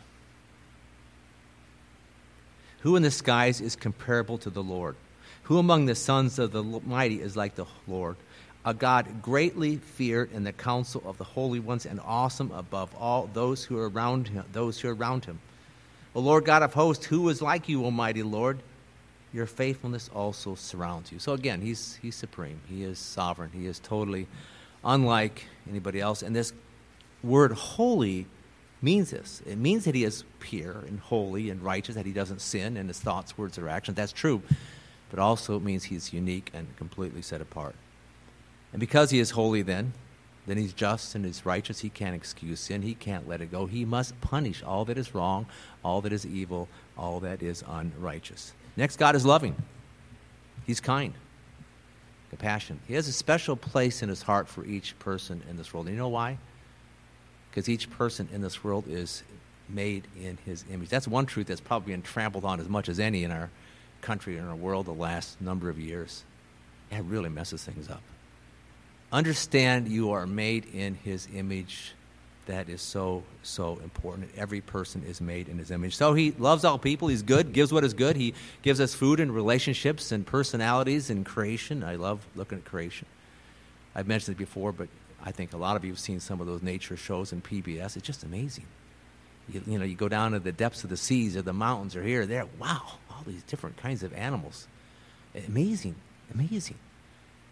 [2.81, 4.97] Who in the skies is comparable to the Lord?
[5.43, 8.17] Who among the sons of the mighty is like the Lord?
[8.65, 13.29] A God greatly feared in the council of the holy ones and awesome above all
[13.33, 15.39] those who are around him, those who are around him.
[16.13, 18.59] O Lord God of hosts, who is like you, Almighty Lord?
[19.31, 21.19] your faithfulness also surrounds you.
[21.19, 22.59] So again, he's, he's supreme.
[22.67, 23.51] He is sovereign.
[23.53, 24.27] He is totally
[24.83, 26.21] unlike anybody else.
[26.21, 26.51] And this
[27.23, 28.25] word holy
[28.81, 29.41] means this.
[29.45, 32.87] It means that he is pure and holy and righteous, that he doesn't sin in
[32.87, 33.95] his thoughts, words, or actions.
[33.95, 34.41] That's true.
[35.09, 37.75] But also it means he's unique and completely set apart.
[38.71, 39.93] And because he is holy, then,
[40.45, 41.79] then he's just and he's righteous.
[41.79, 42.81] He can't excuse sin.
[42.81, 43.65] He can't let it go.
[43.65, 45.45] He must punish all that is wrong,
[45.83, 46.67] all that is evil,
[46.97, 48.53] all that is unrighteous.
[48.75, 49.55] Next, God is loving.
[50.65, 51.13] He's kind,
[52.29, 52.81] compassionate.
[52.87, 55.87] He has a special place in his heart for each person in this world.
[55.87, 56.37] And you know why?
[57.57, 59.23] Because each person in this world is
[59.67, 60.89] made in his image.
[60.89, 63.49] That's one truth that's probably been trampled on as much as any in our
[63.99, 66.23] country and in our world the last number of years.
[66.91, 68.03] It really messes things up.
[69.11, 71.93] Understand you are made in his image.
[72.45, 74.29] That is so, so important.
[74.37, 75.95] Every person is made in his image.
[75.95, 77.07] So he loves all people.
[77.07, 78.17] He's good, gives what is good.
[78.17, 81.83] He gives us food and relationships and personalities and creation.
[81.83, 83.07] I love looking at creation.
[83.95, 84.89] I've mentioned it before, but
[85.23, 87.97] I think a lot of you have seen some of those nature shows in PBS.
[87.97, 88.65] It's just amazing.
[89.49, 91.95] You, you know, you go down to the depths of the seas or the mountains
[91.95, 92.45] or here or there.
[92.59, 94.67] Wow, all these different kinds of animals.
[95.47, 95.95] Amazing,
[96.33, 96.77] amazing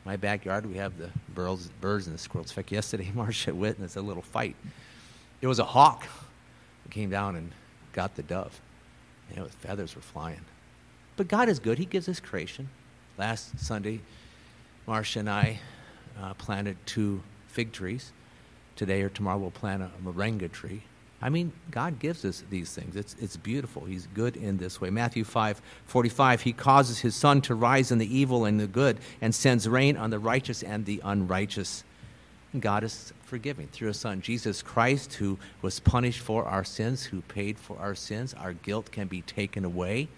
[0.05, 2.51] my backyard, we have the birds, birds and the squirrels.
[2.51, 4.55] In fact, yesterday, Marcia witnessed a little fight.
[5.41, 6.07] It was a hawk
[6.83, 7.51] that came down and
[7.91, 8.61] got the dove.
[9.31, 10.45] You know, feathers were flying.
[11.17, 11.79] But God is good.
[11.79, 12.69] He gives us creation.
[13.17, 14.01] Last Sunday,
[14.85, 15.59] Marcia and I
[16.21, 17.23] uh, planted two
[17.55, 18.11] fig trees.
[18.75, 20.83] Today or tomorrow, we'll plant a moringa tree.
[21.21, 22.97] I mean, God gives us these things.
[22.97, 23.85] It's, it's beautiful.
[23.85, 24.89] He's good in this way.
[24.89, 28.97] Matthew 5 45, He causes His sun to rise in the evil and the good
[29.21, 31.85] and sends rain on the righteous and the unrighteous.
[32.51, 37.05] And God is forgiving through His Son, Jesus Christ, who was punished for our sins,
[37.05, 38.33] who paid for our sins.
[38.33, 40.09] Our guilt can be taken away.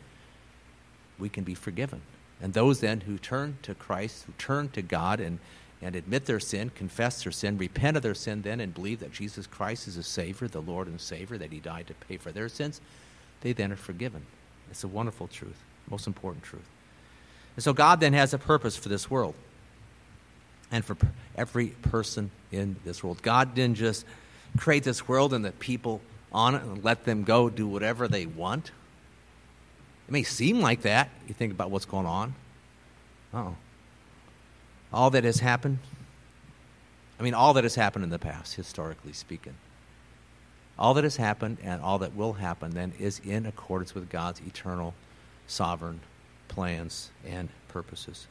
[1.19, 2.01] We can be forgiven.
[2.41, 5.38] And those then who turn to Christ, who turn to God and
[5.82, 9.11] and admit their sin, confess their sin, repent of their sin then, and believe that
[9.11, 12.32] Jesus Christ is a Savior, the Lord and Savior, that He died to pay for
[12.32, 12.82] their sins,
[13.41, 14.25] they then are forgiven.
[14.71, 15.57] It's a wonderful truth,
[15.89, 16.67] most important truth.
[17.55, 19.36] And so God then has a purpose for this world
[20.71, 20.97] and for
[21.36, 23.21] every person in this world.
[23.21, 24.05] God didn't just
[24.57, 26.01] create this world and the people
[26.32, 28.71] on it and let them go do whatever they want.
[30.07, 31.09] It may seem like that.
[31.28, 32.36] You think about what's going on.
[33.34, 33.55] Oh
[34.91, 35.79] all that has happened,
[37.19, 39.55] I mean, all that has happened in the past, historically speaking,
[40.77, 44.41] all that has happened and all that will happen then is in accordance with God's
[44.41, 44.93] eternal,
[45.47, 46.01] sovereign
[46.47, 48.27] plans and purposes.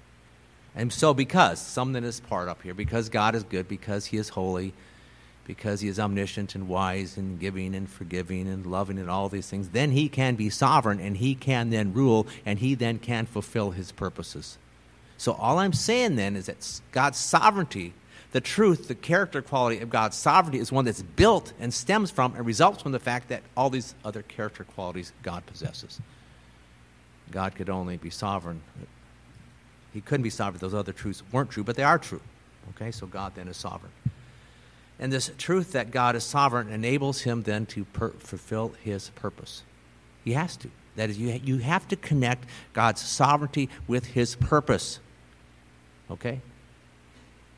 [0.74, 4.28] And so, because something is part up here, because God is good, because He is
[4.30, 4.74] holy,
[5.46, 9.48] because He is omniscient and wise and giving and forgiving and loving and all these
[9.48, 13.26] things, then He can be sovereign and He can then rule and He then can
[13.26, 14.58] fulfill His purposes.
[15.18, 17.94] So all I'm saying then is that God's sovereignty,
[18.32, 22.34] the truth, the character quality of God's sovereignty is one that's built and stems from
[22.34, 26.00] and results from the fact that all these other character qualities God possesses.
[27.30, 28.60] God could only be sovereign.
[29.92, 32.20] He couldn't be sovereign if those other truths weren't true, but they are true.
[32.70, 33.92] Okay, so God then is sovereign.
[34.98, 39.62] And this truth that God is sovereign enables him then to per- fulfill his purpose.
[40.24, 40.70] He has to.
[40.96, 44.98] That is, you, you have to connect God's sovereignty with his purpose.
[46.10, 46.40] Okay?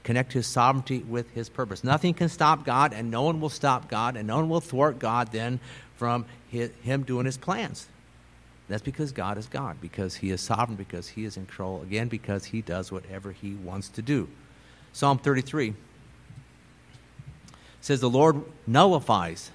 [0.04, 1.84] Connect his sovereignty with his purpose.
[1.84, 4.98] Nothing can stop God, and no one will stop God, and no one will thwart
[4.98, 5.60] God then
[5.96, 7.88] from his, him doing his plans.
[8.68, 12.08] That's because God is God, because he is sovereign, because he is in control, again,
[12.08, 14.28] because he does whatever he wants to do.
[14.92, 15.74] Psalm 33
[17.80, 19.50] says, The Lord nullifies,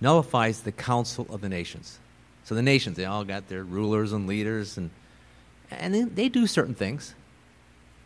[0.00, 1.98] nullifies the counsel of the nations.
[2.44, 4.90] So the nations, they all got their rulers and leaders, and,
[5.70, 7.14] and they, they do certain things.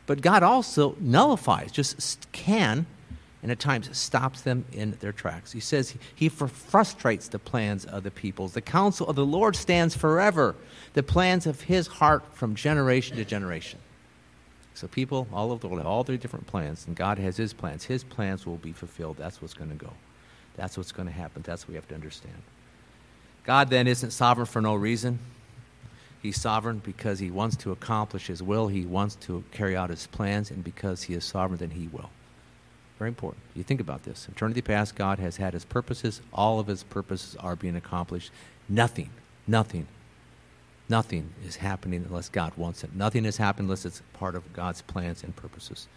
[0.06, 2.86] But God also nullifies, just can,
[3.42, 5.52] and at times stops them in their tracks.
[5.52, 8.54] He says he frustrates the plans of the peoples.
[8.54, 10.56] The counsel of the Lord stands forever,
[10.94, 13.78] the plans of his heart from generation to generation.
[14.74, 17.52] So people all over the world have all their different plans, and God has his
[17.52, 17.84] plans.
[17.84, 19.16] His plans will be fulfilled.
[19.18, 19.90] That's what's going to go.
[20.56, 21.42] That's what's going to happen.
[21.42, 22.42] That's what we have to understand.
[23.44, 25.18] God then isn't sovereign for no reason.
[26.24, 30.06] He's sovereign because he wants to accomplish his will, he wants to carry out his
[30.06, 32.08] plans, and because he is sovereign, then he will.
[32.98, 33.42] Very important.
[33.54, 34.26] You think about this.
[34.32, 36.22] Eternity past, God has had his purposes.
[36.32, 38.30] All of his purposes are being accomplished.
[38.70, 39.10] Nothing,
[39.46, 39.86] nothing,
[40.88, 42.96] nothing is happening unless God wants it.
[42.96, 45.88] Nothing has happened unless it's part of God's plans and purposes.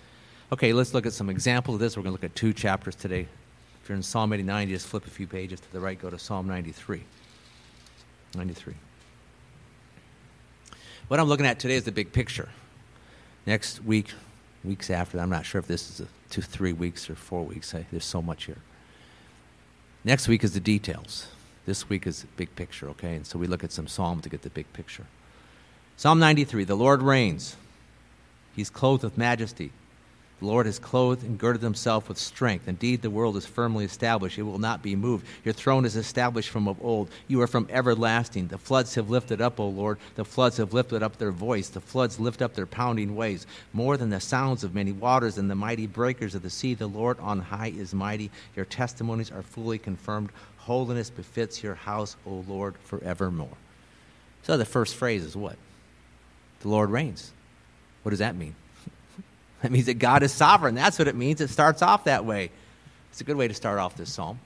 [0.51, 1.95] Okay, let's look at some examples of this.
[1.95, 3.30] We're going to look at two chapters today.
[3.82, 6.09] If you're in Psalm 89, you just flip a few pages to the right, go
[6.09, 7.01] to Psalm 93.
[8.36, 8.73] 93.
[11.08, 12.49] What I'm looking at today is the big picture.
[13.45, 14.14] Next week,
[14.64, 17.74] weeks after, I'm not sure if this is a two, three weeks or four weeks.
[17.74, 18.58] I, there's so much here.
[20.03, 21.28] Next week is the details.
[21.66, 23.16] This week is the big picture, okay?
[23.16, 25.05] And so we look at some Psalms to get the big picture.
[25.95, 27.55] Psalm 93 The Lord reigns,
[28.55, 29.72] He's clothed with majesty.
[30.40, 32.68] The Lord has clothed and girded himself with strength.
[32.68, 34.38] Indeed, the world is firmly established.
[34.38, 35.26] It will not be moved.
[35.44, 37.10] Your throne is established from of old.
[37.28, 38.50] You are from everlasting.
[38.50, 39.98] The floods have lifted up, O Lord.
[40.14, 41.70] The floods have lifted up their voice.
[41.70, 43.48] The floods lift up their pounding waves.
[43.74, 46.86] More than the sounds of many waters and the mighty breakers of the sea, the
[46.86, 48.30] Lord on high is mighty.
[48.56, 50.30] Your testimonies are fully confirmed.
[50.58, 53.58] Holiness befits your house, O Lord, forevermore.
[54.44, 55.56] So the first phrase is what?
[56.60, 57.32] The Lord reigns.
[58.04, 58.54] What does that mean?
[59.64, 60.76] That means that God is sovereign.
[60.76, 61.41] That's what it means.
[61.41, 62.51] It starts off that way.
[63.10, 64.39] It's a good way to start off this psalm.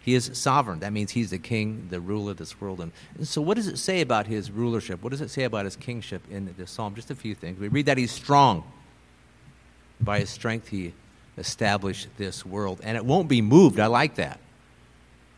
[0.00, 0.80] He is sovereign.
[0.80, 2.80] That means he's the king, the ruler of this world.
[2.80, 2.92] And
[3.22, 5.02] so, what does it say about his rulership?
[5.02, 6.94] What does it say about his kingship in this psalm?
[6.94, 7.60] Just a few things.
[7.60, 8.64] We read that he's strong.
[10.00, 10.94] By his strength, he
[11.36, 13.78] established this world, and it won't be moved.
[13.80, 14.40] I like that.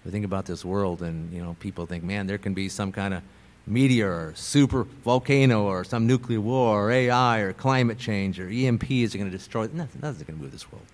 [0.04, 2.92] We think about this world, and you know, people think, man, there can be some
[2.92, 3.22] kind of
[3.70, 9.14] meteor or super volcano or some nuclear war or AI or climate change or EMPs
[9.14, 9.68] are going to destroy.
[9.72, 10.86] Nothing, nothing's going to move this world.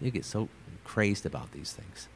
[0.00, 0.48] You get so
[0.84, 2.08] crazed about these things.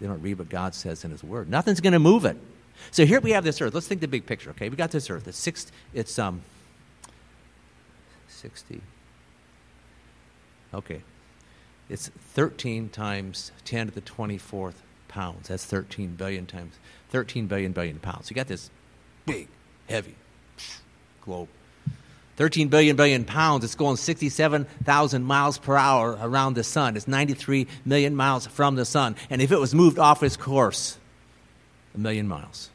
[0.00, 1.48] They don't read what God says in His Word.
[1.48, 2.36] Nothing's going to move it.
[2.90, 3.74] So here we have this earth.
[3.74, 4.68] Let's think the big picture, okay?
[4.68, 5.26] We got this earth.
[5.28, 5.70] It's six.
[5.92, 6.42] It's um.
[8.28, 8.80] Sixty.
[10.72, 11.02] Okay.
[11.88, 14.74] It's 13 times 10 to the 24th
[15.08, 15.48] pounds.
[15.48, 16.74] That's 13 billion times
[17.10, 18.30] 13 billion billion pounds.
[18.30, 18.70] You got this
[19.26, 19.48] big,
[19.88, 20.14] heavy
[21.22, 21.48] globe.
[22.36, 23.64] 13 billion billion pounds.
[23.64, 26.96] It's going 67,000 miles per hour around the sun.
[26.96, 29.16] It's 93 million miles from the sun.
[29.30, 30.98] And if it was moved off its course,
[31.94, 32.70] a million miles.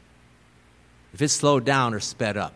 [1.12, 2.54] If it slowed down or sped up,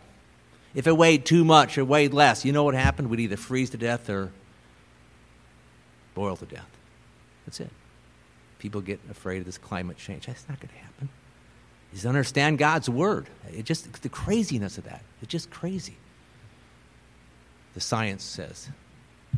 [0.73, 3.09] if it weighed too much or weighed less, you know what happened?
[3.09, 4.31] We'd either freeze to death or
[6.15, 6.69] boil to death.
[7.45, 7.69] That's it.
[8.59, 10.25] People get afraid of this climate change.
[10.25, 11.09] That's not going to happen
[11.95, 13.27] is to understand God's word.
[13.51, 15.01] It just the craziness of that.
[15.21, 15.97] It's just crazy.
[17.73, 18.69] The science says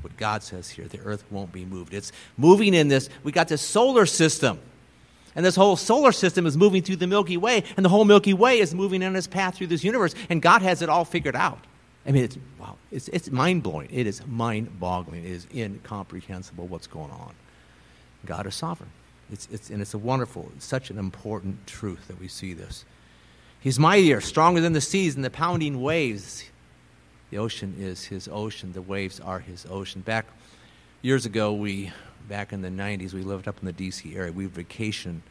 [0.01, 1.93] what God says here, the earth won't be moved.
[1.93, 4.59] It's moving in this, we got this solar system.
[5.35, 8.33] And this whole solar system is moving through the Milky Way, and the whole Milky
[8.33, 11.35] Way is moving in its path through this universe, and God has it all figured
[11.35, 11.59] out.
[12.07, 13.89] I mean, it's wow, it's, it's mind blowing.
[13.91, 15.23] It is mind boggling.
[15.25, 17.33] It is incomprehensible what's going on.
[18.25, 18.89] God is sovereign.
[19.31, 22.85] It's, it's, and it's a wonderful, such an important truth that we see this.
[23.59, 26.45] He's mightier, stronger than the seas and the pounding waves.
[27.31, 28.71] The ocean is his ocean.
[28.71, 30.01] The waves are his ocean.
[30.01, 30.25] Back
[31.01, 31.91] years ago, we,
[32.29, 34.15] back in the 90s, we lived up in the D.C.
[34.15, 34.31] area.
[34.31, 35.21] We vacationed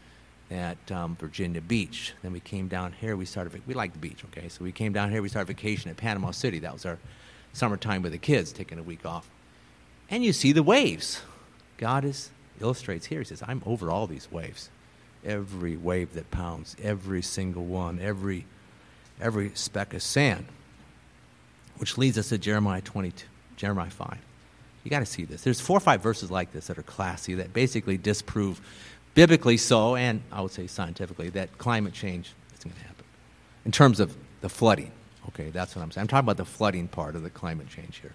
[0.50, 2.12] at um, Virginia Beach.
[2.22, 3.16] Then we came down here.
[3.16, 3.62] We started.
[3.66, 4.48] We liked the beach, okay?
[4.48, 5.22] So we came down here.
[5.22, 6.58] We started vacation at Panama City.
[6.58, 6.98] That was our
[7.52, 9.28] summertime with the kids, taking a week off.
[10.10, 11.22] And you see the waves.
[11.78, 12.30] God is
[12.60, 13.20] illustrates here.
[13.20, 14.70] He says, I'm over all these waves.
[15.24, 18.46] Every wave that pounds, every single one, every,
[19.20, 20.46] every speck of sand.
[21.78, 23.26] Which leads us to Jeremiah 22,
[23.56, 24.18] Jeremiah 5.
[24.84, 25.42] You got to see this.
[25.42, 28.60] There's four or five verses like this that are classy that basically disprove,
[29.14, 33.04] biblically so, and I would say scientifically, that climate change is going to happen.
[33.64, 34.92] In terms of the flooding.
[35.30, 36.02] Okay, that's what I'm saying.
[36.02, 38.12] I'm talking about the flooding part of the climate change here.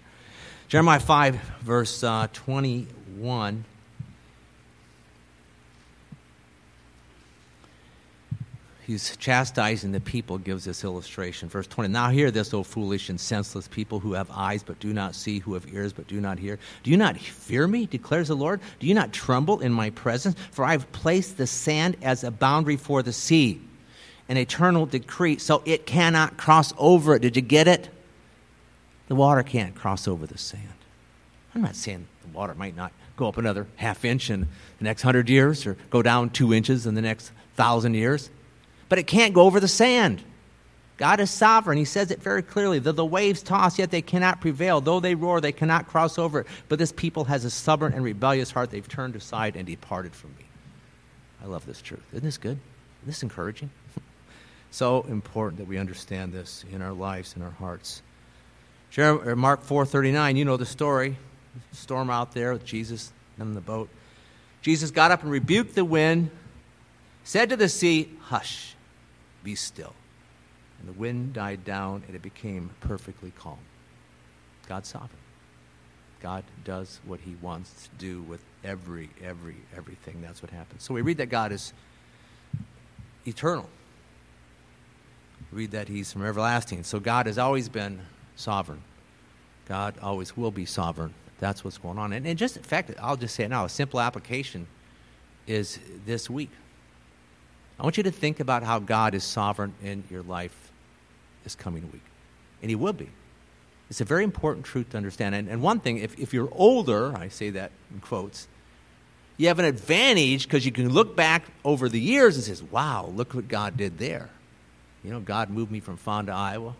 [0.68, 3.66] Jeremiah 5, verse uh, 21
[8.92, 11.48] he's chastising the people, gives this illustration.
[11.48, 14.92] Verse 20 Now hear this, O foolish and senseless people who have eyes but do
[14.92, 16.58] not see, who have ears but do not hear.
[16.82, 18.60] Do you not fear me, declares the Lord?
[18.78, 20.36] Do you not tremble in my presence?
[20.50, 23.60] For I have placed the sand as a boundary for the sea,
[24.28, 27.22] an eternal decree, so it cannot cross over it.
[27.22, 27.88] Did you get it?
[29.08, 30.62] The water can't cross over the sand.
[31.54, 35.02] I'm not saying the water might not go up another half inch in the next
[35.02, 38.30] hundred years or go down two inches in the next thousand years
[38.92, 40.22] but it can't go over the sand.
[40.98, 41.78] God is sovereign.
[41.78, 42.78] He says it very clearly.
[42.78, 44.82] Though the waves toss, yet they cannot prevail.
[44.82, 46.44] Though they roar, they cannot cross over.
[46.68, 48.70] But this people has a stubborn and rebellious heart.
[48.70, 50.44] They've turned aside and departed from me.
[51.42, 52.02] I love this truth.
[52.12, 52.58] Isn't this good?
[52.98, 53.70] Isn't this encouraging?
[54.70, 58.02] so important that we understand this in our lives, in our hearts.
[58.98, 61.16] Mark 4.39, you know the story.
[61.72, 63.88] Storm out there with Jesus in the boat.
[64.60, 66.30] Jesus got up and rebuked the wind,
[67.24, 68.72] said to the sea, Hush
[69.42, 69.94] be still.
[70.78, 73.58] And the wind died down and it became perfectly calm.
[74.68, 75.10] God's sovereign.
[76.20, 80.22] God does what he wants to do with every, every, everything.
[80.22, 80.82] That's what happens.
[80.84, 81.72] So we read that God is
[83.26, 83.68] eternal.
[85.50, 86.84] read that he's from everlasting.
[86.84, 88.00] So God has always been
[88.36, 88.82] sovereign.
[89.68, 91.14] God always will be sovereign.
[91.38, 92.12] That's what's going on.
[92.12, 94.66] And, and just, in fact, I'll just say now a simple application
[95.46, 96.50] is this week.
[97.78, 100.70] I want you to think about how God is sovereign in your life
[101.44, 102.02] this coming week.
[102.60, 103.08] And He will be.
[103.90, 105.34] It's a very important truth to understand.
[105.34, 108.48] And, and one thing, if, if you're older, I say that in quotes,
[109.36, 113.12] you have an advantage because you can look back over the years and says, wow,
[113.14, 114.30] look what God did there.
[115.02, 116.74] You know, God moved me from Fonda, Iowa,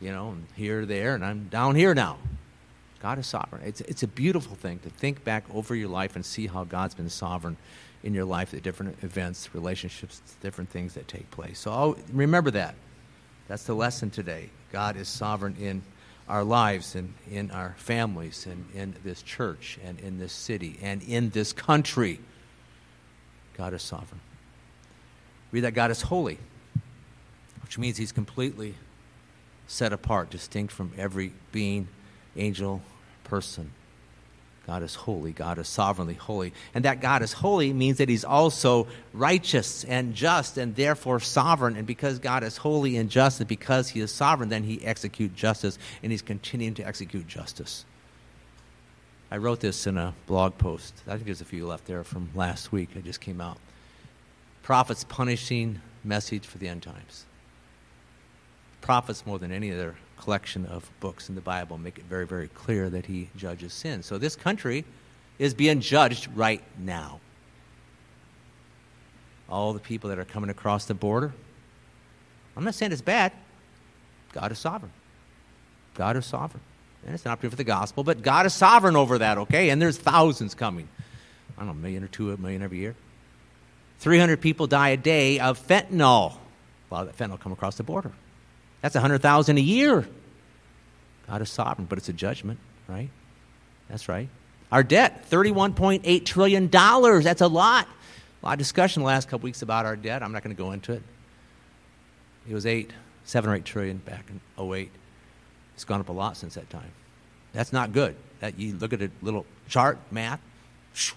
[0.00, 2.18] you know, and here, there, and I'm down here now.
[3.02, 3.62] God is sovereign.
[3.64, 6.94] It's, it's a beautiful thing to think back over your life and see how God's
[6.94, 7.56] been sovereign
[8.06, 11.58] in your life, the different events, relationships, different things that take place.
[11.58, 12.76] So I'll, remember that.
[13.48, 14.50] That's the lesson today.
[14.70, 15.82] God is sovereign in
[16.28, 21.02] our lives and in our families and in this church and in this city and
[21.02, 22.20] in this country.
[23.56, 24.20] God is sovereign.
[25.50, 26.38] Read that God is holy,
[27.62, 28.74] which means he's completely
[29.66, 31.88] set apart, distinct from every being,
[32.36, 32.82] angel,
[33.24, 33.72] person.
[34.66, 35.32] God is holy.
[35.32, 36.52] God is sovereignly holy.
[36.74, 41.76] And that God is holy means that He's also righteous and just and therefore sovereign.
[41.76, 45.36] And because God is holy and just and because He is sovereign, then He executes
[45.36, 47.84] justice and He's continuing to execute justice.
[49.30, 50.94] I wrote this in a blog post.
[51.06, 52.90] I think there's a few left there from last week.
[52.96, 53.58] It just came out.
[54.64, 57.24] Prophets punishing message for the end times.
[58.80, 62.48] Prophets more than any other collection of books in the Bible make it very, very
[62.48, 64.02] clear that he judges sin.
[64.02, 64.84] So this country
[65.38, 67.20] is being judged right now.
[69.48, 71.32] All the people that are coming across the border.
[72.56, 73.32] I'm not saying it's bad.
[74.32, 74.92] God is sovereign.
[75.94, 76.62] God is sovereign.
[77.04, 79.70] And it's an opportunity for the gospel, but God is sovereign over that, okay?
[79.70, 80.88] And there's thousands coming.
[81.56, 82.96] I don't know, a million or two, a million every year.
[84.00, 86.34] 300 people die a day of fentanyl.
[86.90, 88.12] Well, that fentanyl come across the border.
[88.86, 90.06] That's 100,000 a year.
[91.26, 93.08] God is sovereign, but it's a judgment, right?
[93.88, 94.28] That's right.
[94.70, 96.68] Our debt, $31.8 trillion.
[96.70, 97.88] That's a lot.
[98.42, 100.22] A lot of discussion the last couple weeks about our debt.
[100.22, 101.02] I'm not going to go into it.
[102.48, 102.92] It was eight,
[103.24, 104.88] seven or eight trillion back in 08.
[105.74, 106.92] It's gone up a lot since that time.
[107.54, 108.14] That's not good.
[108.38, 110.38] That you look at a little chart, math,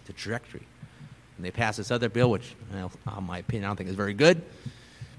[0.07, 0.65] the trajectory.
[1.37, 3.95] And they pass this other bill, which, well, in my opinion, I don't think is
[3.95, 4.41] very good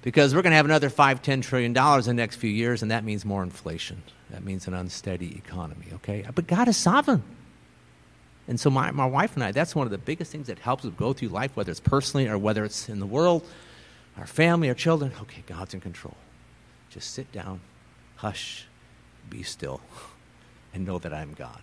[0.03, 2.83] because we're going to have another five, ten trillion dollars in the next few years,
[2.83, 4.03] and that means more inflation.
[4.31, 5.87] That means an unsteady economy.
[5.95, 7.23] Okay, but God is sovereign,
[8.49, 10.85] and so my, my wife and I, that's one of the biggest things that helps
[10.85, 13.47] us go through life, whether it's personally or whether it's in the world,
[14.17, 15.13] our family, our children.
[15.23, 16.17] Okay, God's in control.
[16.91, 17.61] Just sit down,
[18.17, 18.67] hush,
[19.29, 19.81] be still,
[20.75, 21.61] and know that I'm God.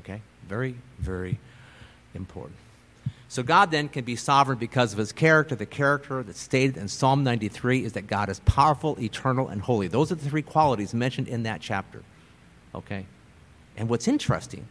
[0.00, 1.38] Okay, very, very
[2.14, 2.56] important.
[3.32, 5.54] So God then can be sovereign because of his character.
[5.54, 9.88] The character that's stated in Psalm 93 is that God is powerful, eternal, and holy.
[9.88, 12.02] Those are the three qualities mentioned in that chapter.
[12.74, 13.06] Okay?
[13.74, 14.68] And what's interesting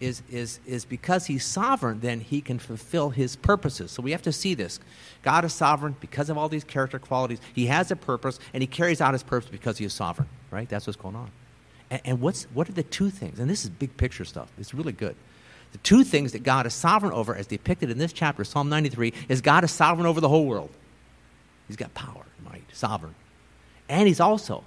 [0.00, 3.92] is, is, is because he's sovereign, then he can fulfill his purposes.
[3.92, 4.80] So we have to see this.
[5.22, 7.38] God is sovereign because of all these character qualities.
[7.54, 10.28] He has a purpose, and he carries out his purpose because he is sovereign.
[10.50, 10.68] Right?
[10.68, 11.30] That's what's going on.
[11.90, 13.38] And, and what's, what are the two things?
[13.38, 14.50] And this is big picture stuff.
[14.58, 15.14] It's really good.
[15.72, 19.12] The two things that God is sovereign over, as depicted in this chapter, Psalm 93,
[19.28, 20.70] is God is sovereign over the whole world.
[21.68, 23.14] He's got power, might, sovereign.
[23.88, 24.64] And he's also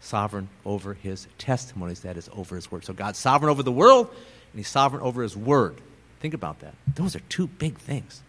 [0.00, 2.84] sovereign over his testimonies, that is, over his word.
[2.84, 5.80] So God's sovereign over the world, and he's sovereign over his word.
[6.20, 6.74] Think about that.
[6.94, 8.22] Those are two big things.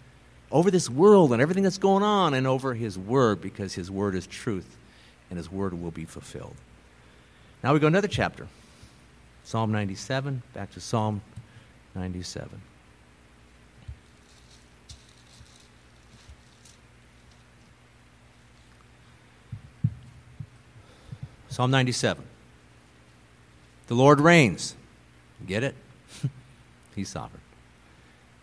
[0.52, 4.16] Over this world and everything that's going on, and over his word, because his word
[4.16, 4.78] is truth,
[5.30, 6.56] and his word will be fulfilled.
[7.64, 8.48] Now we go another chapter.
[9.44, 11.22] Psalm 97, back to Psalm
[12.00, 12.62] 97.
[21.50, 22.24] Psalm 97.
[23.88, 24.76] The Lord reigns.
[25.46, 25.76] Get it?
[26.96, 27.39] He's sovereign.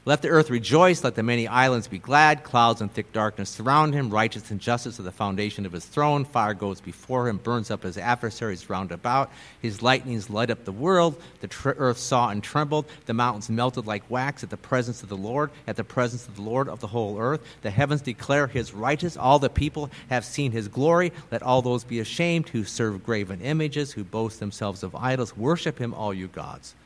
[0.07, 2.45] Let the earth rejoice, let the many islands be glad.
[2.45, 4.09] Clouds and thick darkness surround him.
[4.09, 6.25] Righteousness and justice are the foundation of his throne.
[6.25, 9.33] Fire goes before him, burns up his adversaries round about.
[9.61, 11.21] His lightnings light up the world.
[11.41, 12.85] The tr- earth saw and trembled.
[13.07, 16.37] The mountains melted like wax at the presence of the Lord, at the presence of
[16.37, 17.45] the Lord of the whole earth.
[17.63, 19.21] The heavens declare his righteousness.
[19.21, 21.13] All the people have seen his glory.
[21.33, 25.37] Let all those be ashamed who serve graven images, who boast themselves of idols.
[25.37, 26.77] Worship him, all you gods.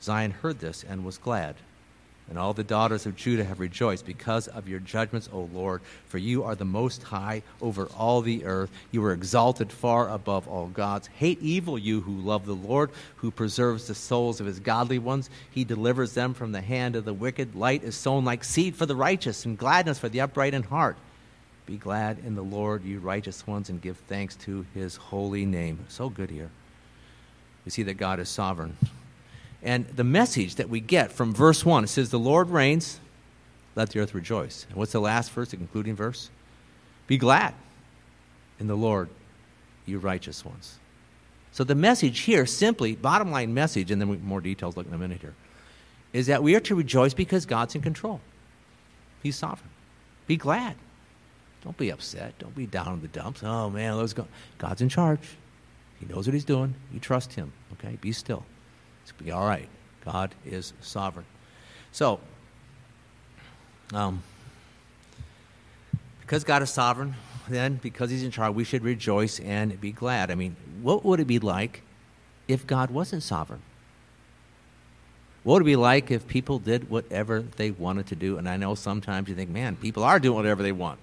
[0.00, 1.56] Zion heard this and was glad
[2.28, 5.82] and all the daughters of Judah have rejoiced because of your judgments, O Lord.
[6.08, 8.70] For you are the most high over all the earth.
[8.90, 11.08] You are exalted far above all gods.
[11.08, 15.28] Hate evil, you who love the Lord, who preserves the souls of his godly ones.
[15.50, 17.54] He delivers them from the hand of the wicked.
[17.54, 20.96] Light is sown like seed for the righteous, and gladness for the upright in heart.
[21.66, 25.84] Be glad in the Lord, you righteous ones, and give thanks to his holy name.
[25.88, 26.50] So good here.
[27.64, 28.76] We see that God is sovereign.
[29.64, 33.00] And the message that we get from verse 1 it says, The Lord reigns,
[33.74, 34.66] let the earth rejoice.
[34.68, 36.30] And what's the last verse, the concluding verse?
[37.06, 37.54] Be glad
[38.60, 39.08] in the Lord,
[39.86, 40.78] you righteous ones.
[41.50, 44.98] So the message here, simply, bottom line message, and then more details look in a
[44.98, 45.34] minute here,
[46.12, 48.20] is that we are to rejoice because God's in control.
[49.22, 49.70] He's sovereign.
[50.26, 50.76] Be glad.
[51.62, 52.38] Don't be upset.
[52.38, 53.42] Don't be down in the dumps.
[53.42, 54.28] Oh man, let's go.
[54.58, 55.20] God's in charge.
[55.98, 56.74] He knows what he's doing.
[56.92, 57.52] You trust him.
[57.74, 57.96] Okay?
[58.00, 58.44] Be still.
[59.04, 59.68] It's be all right.
[60.04, 61.26] God is sovereign.
[61.92, 62.20] So,
[63.92, 64.22] um,
[66.22, 67.14] because God is sovereign,
[67.48, 70.30] then because he's in charge, we should rejoice and be glad.
[70.30, 71.82] I mean, what would it be like
[72.48, 73.62] if God wasn't sovereign?
[75.42, 78.38] What would it be like if people did whatever they wanted to do?
[78.38, 80.98] And I know sometimes you think, man, people are doing whatever they want.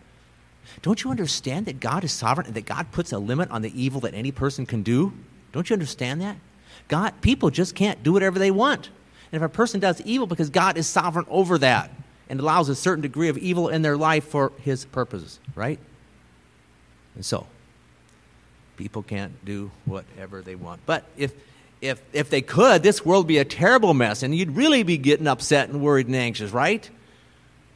[0.81, 3.81] Don't you understand that God is sovereign and that God puts a limit on the
[3.81, 5.13] evil that any person can do?
[5.51, 6.37] Don't you understand that?
[6.91, 8.89] God, people just can't do whatever they want.
[9.31, 11.89] And if a person does evil because God is sovereign over that
[12.29, 15.79] and allows a certain degree of evil in their life for his purposes, right?
[17.15, 17.47] And so,
[18.75, 20.81] people can't do whatever they want.
[20.85, 21.33] But if
[21.79, 24.97] if if they could, this world would be a terrible mess and you'd really be
[24.97, 26.89] getting upset and worried and anxious, right?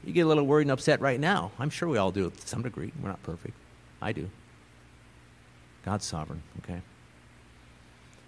[0.03, 1.51] You get a little worried and upset right now.
[1.57, 2.91] I'm sure we all do to some degree.
[3.01, 3.55] We're not perfect.
[4.01, 4.29] I do.
[5.85, 6.81] God's sovereign, okay?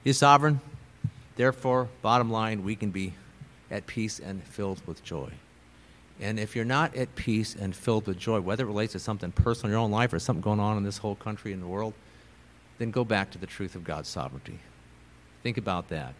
[0.06, 0.62] He's sovereign.
[1.38, 3.14] Therefore, bottom line, we can be
[3.72, 5.32] at peace and filled with joy.
[6.20, 9.32] And if you're not at peace and filled with joy, whether it relates to something
[9.32, 11.68] personal in your own life or something going on in this whole country and the
[11.68, 11.94] world,
[12.80, 14.60] then go back to the truth of God's sovereignty.
[15.44, 16.16] Think about that.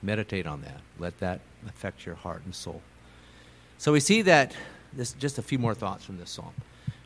[0.00, 0.80] Meditate on that.
[0.98, 2.82] Let that affect your heart and soul.
[3.78, 4.54] So we see that
[4.92, 6.54] this just a few more thoughts from this psalm.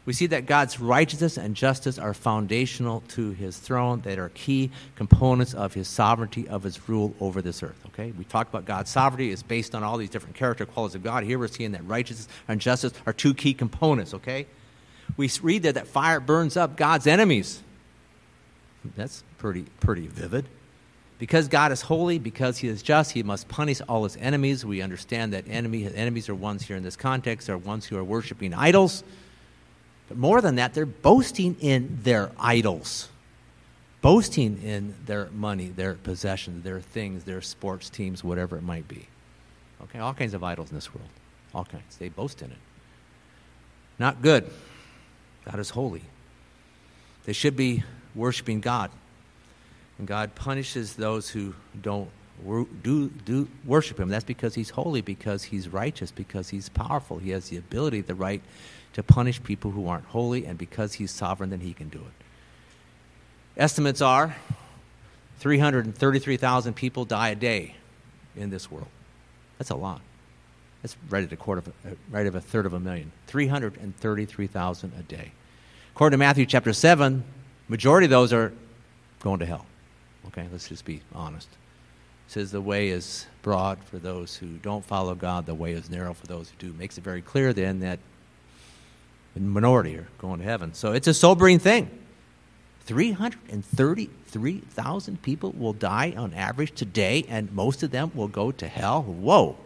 [0.07, 4.71] We see that God's righteousness and justice are foundational to his throne, that are key
[4.97, 7.81] components of his sovereignty, of his rule over this earth.
[7.89, 8.13] Okay?
[8.13, 11.25] We talked about God's sovereignty is based on all these different character qualities of God.
[11.25, 14.47] Here we're seeing that righteousness and justice are two key components, okay?
[15.17, 17.63] We read there that fire burns up God's enemies.
[18.97, 20.47] That's pretty pretty vivid.
[21.19, 24.65] Because God is holy, because He is just, He must punish all His enemies.
[24.65, 28.05] We understand that enemy, enemies are ones here in this context, are ones who are
[28.05, 29.05] worshiping idols.
[30.11, 33.09] But more than that, they're boasting in their idols,
[34.03, 39.07] boasting in their money, their possessions, their things, their sports teams, whatever it might be.
[39.85, 41.09] Okay, all kinds of idols in this world.
[41.55, 41.97] All kinds.
[41.97, 42.57] They boast in it.
[44.01, 44.51] Not good.
[45.45, 46.03] God is holy.
[47.25, 47.85] They should be
[48.17, 48.91] worshiping God.
[49.99, 52.11] And God punishes those who don't
[52.83, 54.09] do, do worship Him.
[54.09, 57.19] That's because He's holy, because He's righteous, because He's powerful.
[57.19, 58.43] He has the ability, the right
[58.93, 62.25] to punish people who aren't holy, and because He's sovereign, then He can do it.
[63.57, 64.37] Estimates are
[65.39, 67.75] 333,000 people die a day
[68.37, 68.89] in this world.
[69.59, 70.01] That's a lot.
[70.83, 73.13] That's right at a quarter of a, uh, right of a third of a million.
[73.27, 75.33] 333,000 a day.
[75.95, 77.23] According to Matthew chapter 7,
[77.69, 78.53] majority of those are
[79.21, 79.67] going to hell.
[80.29, 81.49] Okay, let's just be honest.
[82.29, 85.91] It says the way is broad for those who don't follow God, the way is
[85.91, 86.73] narrow for those who do.
[86.79, 87.99] Makes it very clear then that
[89.37, 90.75] minority are going to heaven.
[90.75, 91.89] So it's a sobering thing.
[92.85, 99.03] 333,000 people will die on average today, and most of them will go to hell.
[99.03, 99.57] Whoa.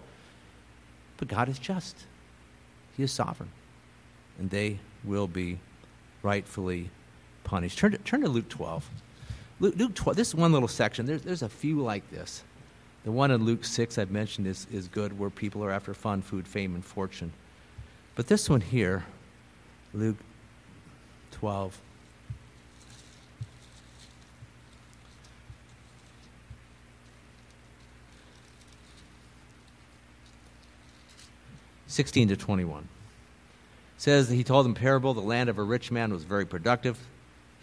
[1.17, 2.05] But God is just,
[2.97, 3.51] He is sovereign,
[4.39, 5.59] and they will be
[6.23, 6.91] rightfully
[7.45, 7.79] punished.
[7.79, 8.89] Turn to, turn to Luke 12.
[9.61, 11.07] Luke, Luke 12, this is one little section.
[11.07, 12.43] There's, there's a few like this.
[13.05, 16.23] The one in Luke 6 I've mentioned is, is good, where people are after fun,
[16.23, 17.33] food, fame, and fortune.
[18.17, 19.05] But this one here,
[19.95, 20.17] Luke
[21.31, 21.81] 12.
[31.87, 32.89] Sixteen to twenty-one
[33.97, 35.15] says that he told them parable.
[35.15, 36.99] The land of a rich man was very productive.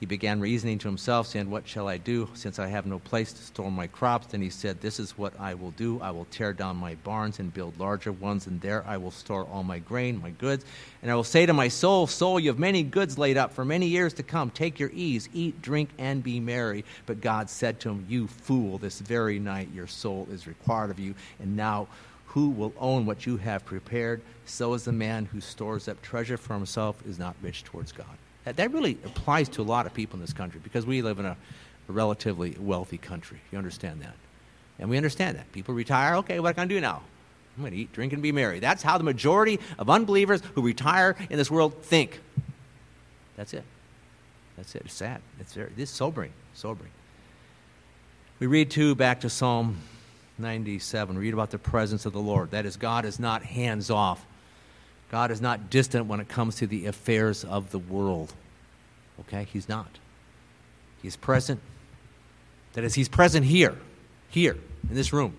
[0.02, 3.32] He began reasoning to himself, saying, What shall I do, since I have no place
[3.34, 4.26] to store my crops?
[4.26, 6.02] Then he said, This is what I will do.
[6.02, 9.46] I will tear down my barns and build larger ones, and there I will store
[9.46, 10.66] all my grain, my goods.
[11.04, 13.64] And I will say to my soul, Soul, you have many goods laid up for
[13.64, 14.50] many years to come.
[14.50, 16.84] Take your ease, eat, drink, and be merry.
[17.06, 20.98] But God said to him, You fool, this very night your soul is required of
[20.98, 21.14] you.
[21.40, 21.88] And now
[22.26, 24.22] who will own what you have prepared?
[24.46, 28.18] So is the man who stores up treasure for himself is not rich towards God.
[28.46, 31.20] That, that really applies to a lot of people in this country because we live
[31.20, 31.38] in a,
[31.90, 33.40] a relatively wealthy country.
[33.52, 34.16] You understand that?
[34.80, 35.52] And we understand that.
[35.52, 37.02] People retire, okay, what can I do now?
[37.56, 38.60] I'm going to eat, drink, and be merry.
[38.60, 42.20] That's how the majority of unbelievers who retire in this world think.
[43.36, 43.64] That's it.
[44.58, 44.84] That's it.
[44.86, 45.22] It's sad.
[45.40, 46.32] It's very, this is sobering.
[46.54, 46.92] Sobering.
[48.40, 49.78] We read too back to Psalm
[50.38, 51.16] 97.
[51.16, 52.52] We Read about the presence of the Lord.
[52.52, 54.26] That is, God is not hands off.
[55.12, 58.34] God is not distant when it comes to the affairs of the world.
[59.20, 59.46] Okay?
[59.52, 60.00] He's not.
[61.02, 61.60] He's present.
[62.74, 63.78] That is, He's present here,
[64.30, 64.58] here,
[64.90, 65.36] in this room.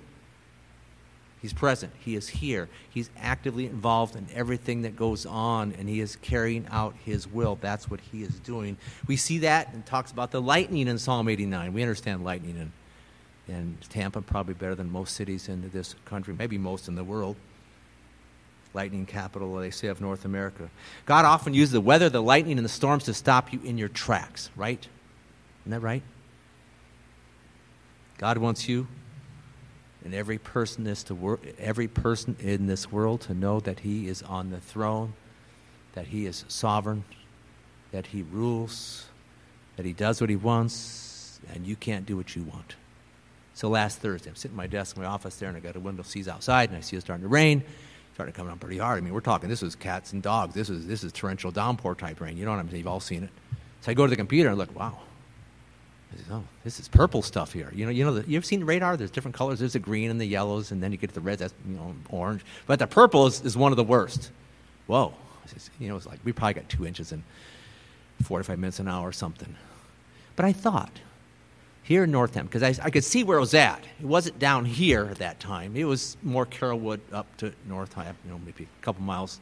[1.40, 1.90] He's present.
[1.98, 2.68] He is here.
[2.90, 7.58] He's actively involved in everything that goes on, and he is carrying out his will.
[7.60, 8.76] That's what he is doing.
[9.08, 11.72] We see that and talks about the lightning in Psalm 89.
[11.72, 12.70] We understand lightning
[13.48, 17.02] in, in Tampa probably better than most cities in this country, maybe most in the
[17.02, 17.36] world.
[18.74, 20.70] Lightning capital, they say, of North America.
[21.04, 23.88] God often uses the weather, the lightning, and the storms to stop you in your
[23.88, 24.86] tracks, right?
[25.62, 26.02] Isn't that right?
[28.18, 28.86] God wants you
[30.04, 34.08] and every person, is to wor- every person in this world to know that He
[34.08, 35.14] is on the throne,
[35.94, 37.04] that He is sovereign,
[37.92, 39.06] that He rules,
[39.76, 42.76] that He does what He wants, and you can't do what you want.
[43.54, 45.76] So last Thursday, I'm sitting at my desk in my office there, and I got
[45.76, 47.62] a window sees outside, and I see it starting to rain.
[48.14, 48.98] Starting coming down pretty hard.
[48.98, 49.48] I mean, we're talking.
[49.48, 50.54] This is cats and dogs.
[50.54, 52.36] This is this is torrential downpour type rain.
[52.36, 52.78] You know what I'm saying?
[52.78, 53.30] You've all seen it.
[53.80, 54.78] So I go to the computer and look.
[54.78, 54.98] Wow,
[56.16, 57.70] Says, oh, this is purple stuff here.
[57.74, 58.96] You know, you know, the, you ever seen radar?
[58.96, 59.60] There's different colors.
[59.60, 61.40] There's the green and the yellows, and then you get to the reds.
[61.40, 62.44] That's you know orange.
[62.66, 64.30] But the purple is, is one of the worst.
[64.86, 65.14] Whoa,
[65.46, 67.22] says, you know, it's like we probably got two inches in
[68.22, 69.54] 45 minutes an hour or something.
[70.36, 70.92] But I thought
[71.82, 73.84] here in Northampton, because I, I could see where it was at.
[74.00, 75.76] It wasn't down here at that time.
[75.76, 79.40] It was more Carrollwood up to Northampton, you know, maybe a couple miles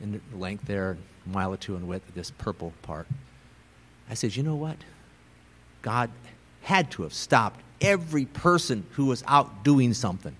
[0.00, 3.06] in length there, a mile or two in width, this purple part.
[4.08, 4.76] I said, you know what?
[5.82, 6.10] God
[6.62, 10.34] had to have stopped every person who was out doing something.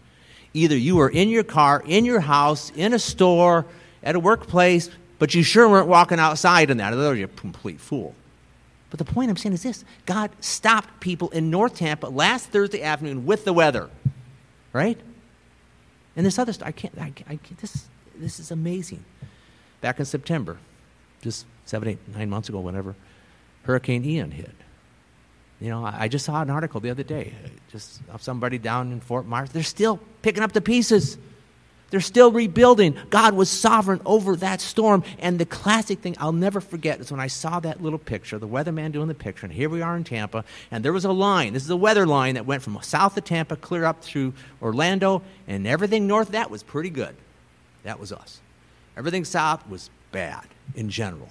[0.55, 3.67] Either you were in your car, in your house, in a store,
[4.03, 4.89] at a workplace,
[5.19, 6.93] but you sure weren't walking outside in that.
[6.93, 8.15] Otherwise, you're a complete fool.
[8.95, 12.81] But the point I'm saying is this God stopped people in North Tampa last Thursday
[12.81, 13.91] afternoon with the weather,
[14.73, 14.97] right?
[16.15, 19.05] And this other stuff, I can't, I, I can't this, this is amazing.
[19.81, 20.59] Back in September,
[21.23, 22.95] just seven, eight, nine months ago, whenever,
[23.65, 24.55] Hurricane Ian hit.
[25.61, 27.35] You know, I just saw an article the other day,
[27.73, 29.51] just of somebody down in Fort Myers.
[29.51, 31.19] They're still picking up the pieces.
[31.95, 32.97] They're still rebuilding.
[33.09, 35.05] God was sovereign over that storm.
[35.21, 38.49] And the classic thing I'll never forget is when I saw that little picture, the
[38.49, 41.53] weatherman doing the picture, and here we are in Tampa, and there was a line.
[41.53, 45.23] This is a weather line that went from south of Tampa clear up through Orlando,
[45.47, 47.15] and everything north of that was pretty good.
[47.85, 48.41] That was us.
[48.97, 51.29] Everything south was bad in general,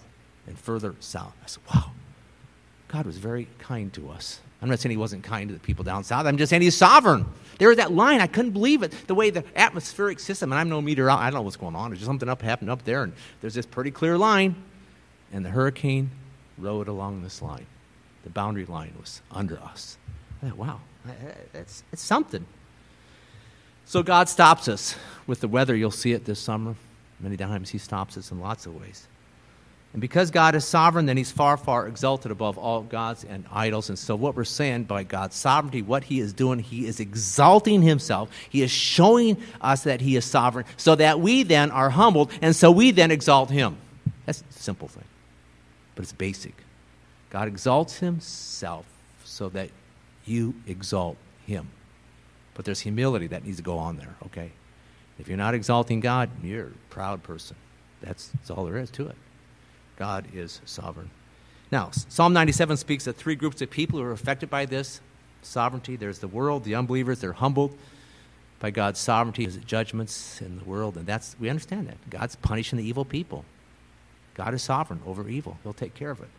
[0.47, 1.33] and further south.
[1.43, 1.91] I said, wow,
[2.87, 4.39] God was very kind to us.
[4.63, 6.25] I'm not saying he wasn't kind to the people down south.
[6.25, 7.25] I'm just saying he's sovereign.
[7.59, 8.21] There was that line.
[8.21, 8.93] I couldn't believe it.
[9.07, 11.89] The way the atmospheric system, and I'm no meteorologist, I don't know what's going on.
[11.89, 13.11] There's just something up happened up there, and
[13.41, 14.55] there's this pretty clear line.
[15.33, 16.11] And the hurricane
[16.57, 17.65] rode along this line.
[18.23, 19.97] The boundary line was under us.
[20.41, 20.79] I thought, wow,
[21.51, 22.45] that's, it's something.
[23.83, 24.95] So God stops us
[25.27, 25.75] with the weather.
[25.75, 26.75] You'll see it this summer.
[27.19, 29.09] Many times he stops us in lots of ways.
[29.93, 33.89] And because God is sovereign, then he's far, far exalted above all gods and idols.
[33.89, 37.83] And so, what we're saying by God's sovereignty, what he is doing, he is exalting
[37.83, 38.31] himself.
[38.49, 42.55] He is showing us that he is sovereign so that we then are humbled, and
[42.55, 43.77] so we then exalt him.
[44.25, 45.05] That's a simple thing,
[45.93, 46.55] but it's basic.
[47.29, 48.85] God exalts himself
[49.23, 49.69] so that
[50.25, 51.67] you exalt him.
[52.55, 54.51] But there's humility that needs to go on there, okay?
[55.19, 57.55] If you're not exalting God, you're a proud person.
[58.01, 59.15] That's, that's all there is to it.
[59.97, 61.09] God is sovereign.
[61.71, 65.01] Now, Psalm 97 speaks of three groups of people who are affected by this
[65.41, 65.95] sovereignty.
[65.95, 67.77] There's the world, the unbelievers, they're humbled
[68.59, 71.97] by God's sovereignty, his judgments in the world, and that's we understand that.
[72.09, 73.43] God's punishing the evil people.
[74.35, 75.57] God is sovereign over evil.
[75.63, 76.29] He'll take care of it.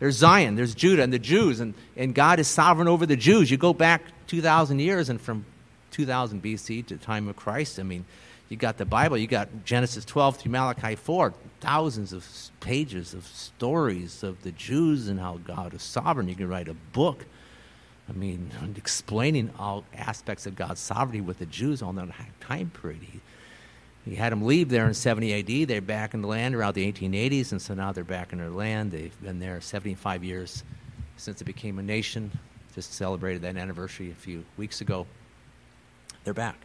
[0.00, 3.50] There's Zion, there's Judah and the Jews, and, and God is sovereign over the Jews.
[3.50, 5.44] You go back 2,000 years, and from
[5.90, 8.04] 2000 BC to the time of Christ, I mean,
[8.48, 12.26] you got the Bible, you got Genesis 12 through Malachi 4, thousands of
[12.60, 16.28] pages of stories of the Jews and how God is sovereign.
[16.28, 17.26] You can write a book,
[18.08, 22.08] I mean, explaining all aspects of God's sovereignty with the Jews on that
[22.40, 23.02] time period.
[23.02, 23.20] He,
[24.06, 25.68] he had them leave there in 70 AD.
[25.68, 28.48] They're back in the land around the 1880s, and so now they're back in their
[28.48, 28.92] land.
[28.92, 30.64] They've been there 75 years
[31.18, 32.30] since it became a nation.
[32.74, 35.06] Just celebrated that anniversary a few weeks ago.
[36.24, 36.56] They're back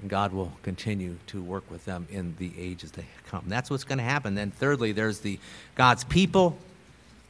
[0.00, 3.44] and God will continue to work with them in the ages to come.
[3.46, 4.34] That's what's going to happen.
[4.34, 5.38] Then, thirdly, there's the
[5.74, 6.58] God's people,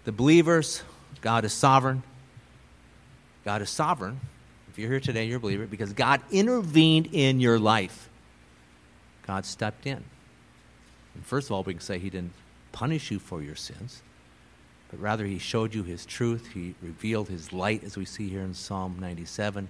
[0.05, 0.83] the believers.
[1.21, 2.03] God is sovereign.
[3.45, 4.21] God is sovereign.
[4.69, 8.09] If you're here today, you're a believer because God intervened in your life.
[9.27, 10.05] God stepped in.
[11.15, 12.33] And first of all, we can say He didn't
[12.73, 14.03] punish you for your sins.
[14.91, 16.49] but rather he showed you his truth.
[16.53, 19.69] He revealed his light, as we see here in Psalm 97,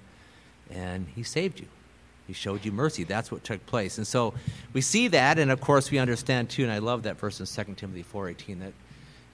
[0.71, 1.69] and he saved you.
[2.27, 3.05] He showed you mercy.
[3.05, 3.99] That's what took place.
[3.99, 4.35] And so
[4.73, 7.47] we see that, and of course we understand too, and I love that verse in
[7.47, 8.73] 2 Timothy 4.18, that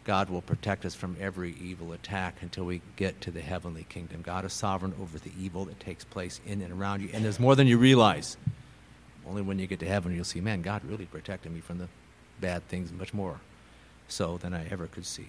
[0.04, 4.20] God will protect us from every evil attack until we get to the heavenly kingdom.
[4.22, 7.40] God is sovereign over the evil that takes place in and around you, and there's
[7.40, 8.36] more than you realize.
[9.26, 11.88] Only when you get to heaven you'll see, man, God really protected me from the
[12.40, 13.40] bad things much more
[14.08, 15.28] so than I ever could see.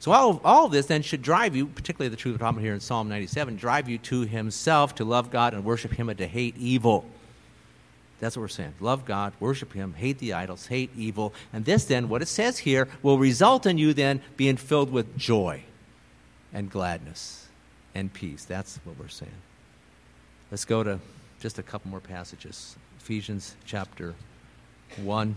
[0.00, 2.64] So all, all of this then should drive you, particularly the truth we're talking about
[2.64, 6.16] here in Psalm 97, drive you to himself, to love God and worship him and
[6.18, 7.04] to hate evil.
[8.18, 8.74] That's what we're saying.
[8.80, 11.34] Love God, worship him, hate the idols, hate evil.
[11.52, 15.18] And this then, what it says here, will result in you then being filled with
[15.18, 15.64] joy
[16.50, 17.48] and gladness
[17.94, 18.46] and peace.
[18.46, 19.30] That's what we're saying.
[20.50, 20.98] Let's go to
[21.40, 22.74] just a couple more passages.
[22.98, 24.14] Ephesians chapter
[24.96, 25.36] 1.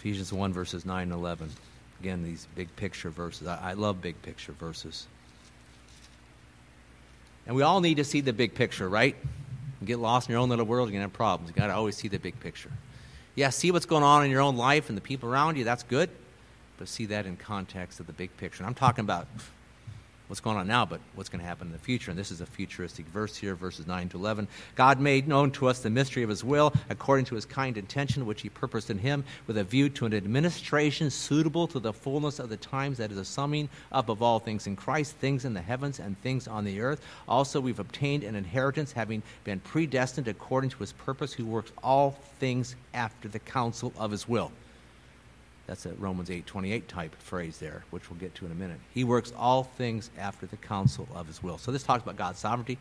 [0.00, 1.50] Ephesians 1, verses 9 and 11.
[2.00, 3.46] Again, these big picture verses.
[3.46, 5.06] I, I, love big picture verses.
[7.46, 9.14] And we all need to see the big picture, right?
[9.78, 11.50] You get lost in your own little world, you're going to have problems.
[11.50, 12.70] You've got to always see the big picture.
[13.34, 15.82] Yeah, see what's going on in your own life and the people around you, that's
[15.82, 16.08] good.
[16.78, 18.62] But see that in context of the big picture.
[18.62, 19.26] And I'm talking about
[20.30, 22.12] what's going on now, but what's going to happen in the future.
[22.12, 24.46] And this is a futuristic verse here, verses 9 to 11.
[24.76, 28.24] God made known to us the mystery of his will, according to his kind intention,
[28.24, 32.38] which he purposed in him, with a view to an administration suitable to the fullness
[32.38, 35.52] of the times, that is, a summing up of all things in Christ, things in
[35.52, 37.02] the heavens and things on the earth.
[37.28, 42.12] Also, we've obtained an inheritance, having been predestined according to his purpose, who works all
[42.38, 44.52] things after the counsel of his will.
[45.66, 48.80] That's a Romans 8:28 type phrase there, which we'll get to in a minute.
[48.92, 51.58] He works all things after the counsel of his will.
[51.58, 52.78] So this talks about God's sovereignty.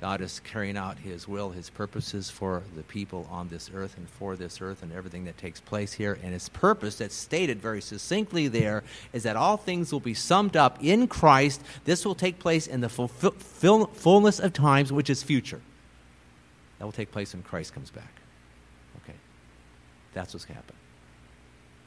[0.00, 4.08] God is carrying out his will, his purposes for the people on this earth and
[4.08, 6.18] for this earth and everything that takes place here.
[6.22, 8.82] And his purpose, that's stated very succinctly there,
[9.12, 11.60] is that all things will be summed up in Christ.
[11.84, 15.60] This will take place in the fulfill, fullness of times, which is future.
[16.78, 18.14] That will take place when Christ comes back.
[19.04, 19.18] Okay.
[20.14, 20.79] That's what's happening.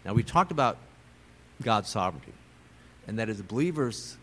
[0.05, 0.77] Now, we talked about
[1.61, 2.33] God's sovereignty,
[3.07, 4.17] and that as believers,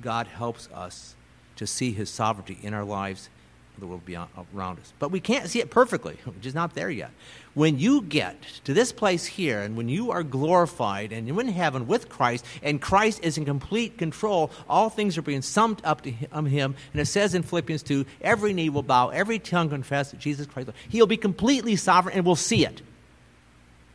[0.00, 1.14] God helps us
[1.56, 3.28] to see his sovereignty in our lives
[3.74, 4.92] and the world beyond, around us.
[4.98, 7.10] But we can't see it perfectly, We're just not there yet.
[7.54, 11.48] When you get to this place here, and when you are glorified and you're in
[11.48, 16.02] heaven with Christ, and Christ is in complete control, all things are being summed up
[16.02, 16.76] to him.
[16.92, 20.46] And it says in Philippians 2 every knee will bow, every tongue confess that Jesus
[20.46, 22.82] Christ, he'll be completely sovereign, and we'll see it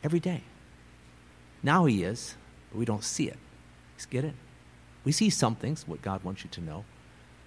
[0.04, 0.44] every day.
[1.62, 2.36] Now he is,
[2.72, 3.38] but we don't see it.
[4.10, 4.34] Get it?
[5.04, 6.86] We see some things, what God wants you to know.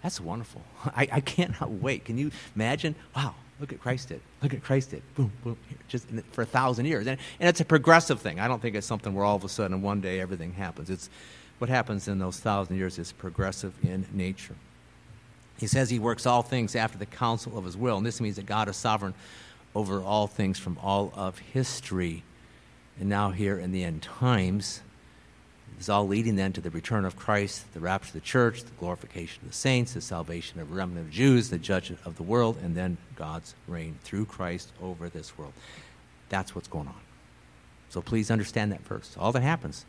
[0.02, 0.62] That's wonderful.
[0.84, 2.04] I, I cannot wait.
[2.04, 2.94] Can you imagine?
[3.14, 4.20] Wow, look at Christ did.
[4.42, 5.02] Look at Christ did.
[5.14, 7.06] Boom, boom, here, just for a thousand years.
[7.06, 8.40] And, and it's a progressive thing.
[8.40, 10.90] I don't think it's something where all of a sudden one day everything happens.
[10.90, 11.08] It's
[11.58, 14.56] what happens in those thousand years is progressive in nature.
[15.58, 17.96] He says he works all things after the counsel of his will.
[17.96, 19.14] And this means that God is sovereign
[19.74, 22.24] over all things from all of history
[22.98, 24.82] and now here in the end times.
[25.78, 28.70] It's all leading then to the return of Christ, the rapture of the church, the
[28.78, 32.22] glorification of the saints, the salvation of a remnant of Jews, the judgment of the
[32.22, 35.52] world, and then God's reign through Christ over this world.
[36.28, 37.00] That's what's going on.
[37.88, 39.18] So please understand that first.
[39.18, 39.84] All that happens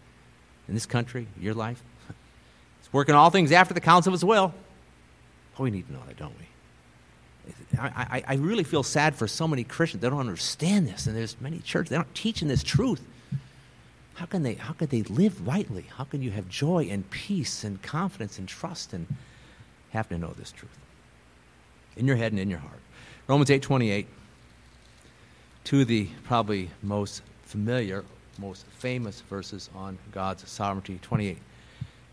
[0.68, 1.84] in this country, your life,
[2.80, 4.54] it's working all things after the counsel of his will.
[5.60, 6.47] Oh, we need to know that, don't we?
[7.80, 10.02] I, I, really feel sad for so many Christians.
[10.02, 13.02] They don't understand this, and there's many churches they're not teaching this truth.
[14.16, 14.54] How can they?
[14.54, 15.86] How can they live rightly?
[15.98, 19.08] How can you have joy and peace and confidence and trust and
[19.91, 20.78] have to know this truth
[21.98, 22.80] in your head and in your heart?
[23.28, 24.08] Romans eight twenty eight.
[25.64, 28.04] Two of the probably most familiar,
[28.38, 31.00] most famous verses on God's sovereignty.
[31.02, 31.41] Twenty eight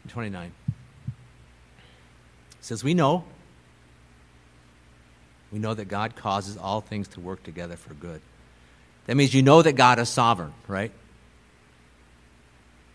[0.05, 0.53] and twenty nine.
[2.61, 3.25] says, "We know."
[5.53, 8.21] We know that God causes all things to work together for good.
[9.07, 10.93] That means you know that God is sovereign, right?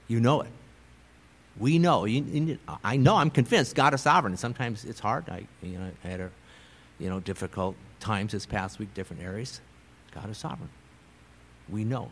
[0.07, 0.51] You know it.
[1.57, 2.05] We know.
[2.83, 3.15] I know.
[3.15, 4.35] I'm convinced God is sovereign.
[4.37, 5.29] sometimes it's hard.
[5.29, 6.31] I, you know, I had a,
[6.99, 9.61] you know, difficult times this past week, different areas.
[10.13, 10.69] God is sovereign.
[11.69, 12.11] We know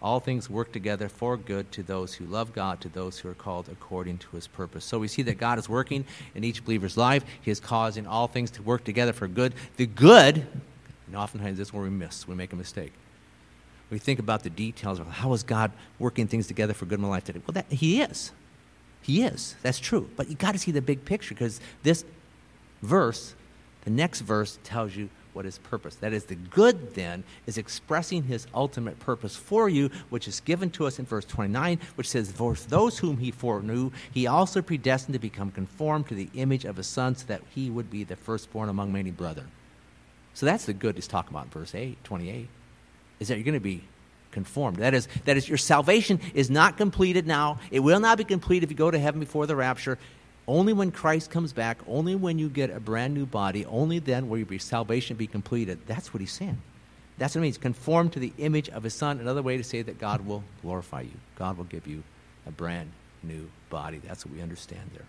[0.00, 3.34] all things work together for good to those who love God, to those who are
[3.34, 4.84] called according to his purpose.
[4.84, 7.24] So we see that God is working in each believer's life.
[7.40, 9.54] He is causing all things to work together for good.
[9.76, 10.46] The good,
[11.06, 12.92] and oftentimes this is where we miss, we make a mistake.
[13.90, 17.02] We think about the details of how is God working things together for good in
[17.02, 17.40] my life today.
[17.46, 18.32] Well, that, He is.
[19.02, 19.56] He is.
[19.62, 20.10] That's true.
[20.16, 22.04] But you got to see the big picture because this
[22.82, 23.34] verse,
[23.84, 25.08] the next verse, tells you
[25.38, 25.94] what his purpose.
[25.94, 30.68] That is, the good then is expressing his ultimate purpose for you, which is given
[30.70, 35.12] to us in verse 29, which says, For those whom he foreknew, he also predestined
[35.12, 38.16] to become conformed to the image of his son, so that he would be the
[38.16, 39.46] firstborn among many brethren.
[40.34, 42.48] So that's the good he's talking about in verse 8, 28,
[43.20, 43.84] is that you're going to be
[44.32, 44.78] conformed.
[44.78, 47.60] That is, that is, your salvation is not completed now.
[47.70, 49.98] It will not be complete if you go to heaven before the rapture.
[50.48, 54.30] Only when Christ comes back, only when you get a brand new body, only then
[54.30, 55.78] will your salvation be completed.
[55.86, 56.56] That's what he's saying.
[57.18, 57.58] That's what it means.
[57.58, 59.20] Conform to the image of his son.
[59.20, 61.12] Another way to say that God will glorify you.
[61.36, 62.02] God will give you
[62.46, 62.90] a brand
[63.22, 64.00] new body.
[64.02, 65.04] That's what we understand there.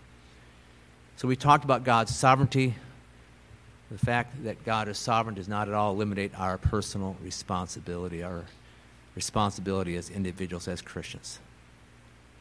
[1.16, 2.76] So we talked about God's sovereignty.
[3.92, 8.44] The fact that God is sovereign does not at all eliminate our personal responsibility, our
[9.16, 11.40] responsibility as individuals, as Christians.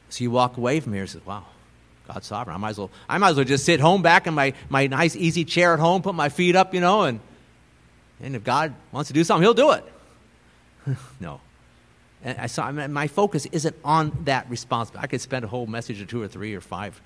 [0.09, 1.45] So you walk away from here and say, wow,
[2.09, 2.55] God's sovereign.
[2.55, 4.87] I might as well, I might as well just sit home back in my, my
[4.87, 7.21] nice, easy chair at home, put my feet up, you know, and,
[8.21, 9.85] and if God wants to do something, He'll do it.
[11.21, 11.41] no.
[12.25, 15.05] And I saw, I mean, my focus isn't on that responsibility.
[15.05, 17.01] I could spend a whole message or two or three or five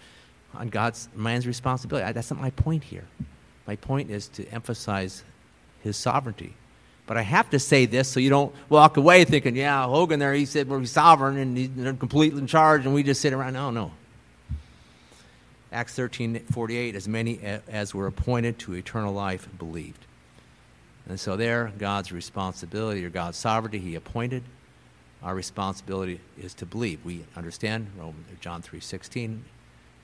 [0.55, 2.07] on God's man's responsibility.
[2.07, 3.05] I, that's not my point here.
[3.67, 5.25] My point is to emphasize
[5.83, 6.55] His sovereignty.
[7.07, 10.33] But I have to say this so you don't walk away thinking, yeah, Hogan there,
[10.33, 13.55] he said we're sovereign and he's completely in charge and we just sit around.
[13.55, 13.91] No, no.
[15.73, 20.05] Acts 13 48, as many as were appointed to eternal life believed.
[21.09, 24.45] And so, there, God's responsibility or God's sovereignty, He appointed.
[25.23, 27.05] Our responsibility is to believe.
[27.05, 29.45] We understand Romans, John 3 16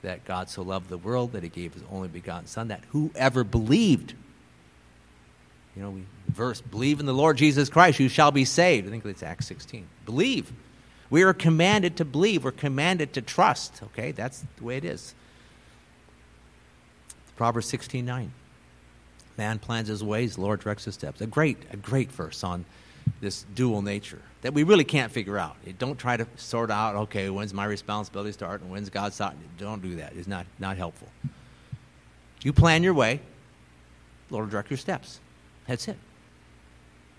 [0.03, 3.45] that God so loved the world that He gave His only begotten Son, that whoever
[3.45, 4.15] believed,
[5.77, 8.87] you know, we verse, believe in the Lord Jesus Christ, you shall be saved.
[8.87, 9.87] I think it's Acts 16.
[10.07, 10.53] Believe.
[11.11, 12.45] We are commanded to believe.
[12.45, 13.83] We're commanded to trust.
[13.83, 15.15] Okay, that's the way it is.
[17.39, 18.33] Proverbs 16 9.
[19.39, 21.21] Man plans his ways, Lord directs his steps.
[21.21, 22.65] A great, a great verse on
[23.21, 25.57] this dual nature that we really can't figure out.
[25.79, 29.35] Don't try to sort out, okay, when's my responsibility start and when's God's start.
[29.57, 30.15] Don't do that.
[30.17, 31.09] It's not, not helpful.
[32.43, 33.21] You plan your way,
[34.31, 35.21] Lord direct your steps.
[35.69, 35.97] That's it.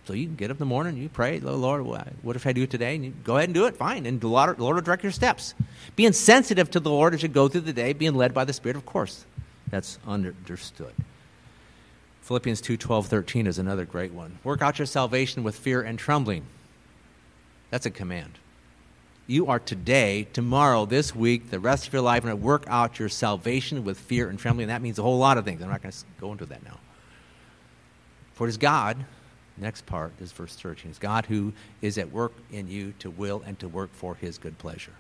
[0.06, 2.52] So you can get up in the morning, you pray, oh, Lord, what if I
[2.52, 2.96] do it today?
[2.96, 4.06] And you go ahead and do it, fine.
[4.06, 5.54] And the Lord, Lord will direct your steps.
[5.96, 8.52] Being sensitive to the Lord as you go through the day, being led by the
[8.52, 9.26] Spirit, of course.
[9.70, 10.94] That's understood.
[12.22, 14.40] Philippians 2 12, 13 is another great one.
[14.44, 16.46] Work out your salvation with fear and trembling.
[17.72, 18.38] That's a command.
[19.28, 22.98] You are today, tomorrow, this week, the rest of your life, going to work out
[22.98, 24.66] your salvation with fear and trembling.
[24.66, 25.62] And That means a whole lot of things.
[25.62, 26.80] I'm not going to go into that now.
[28.34, 29.06] For it is God,
[29.58, 33.44] next part is verse 13, it's God who is at work in you to will
[33.46, 34.94] and to work for his good pleasure.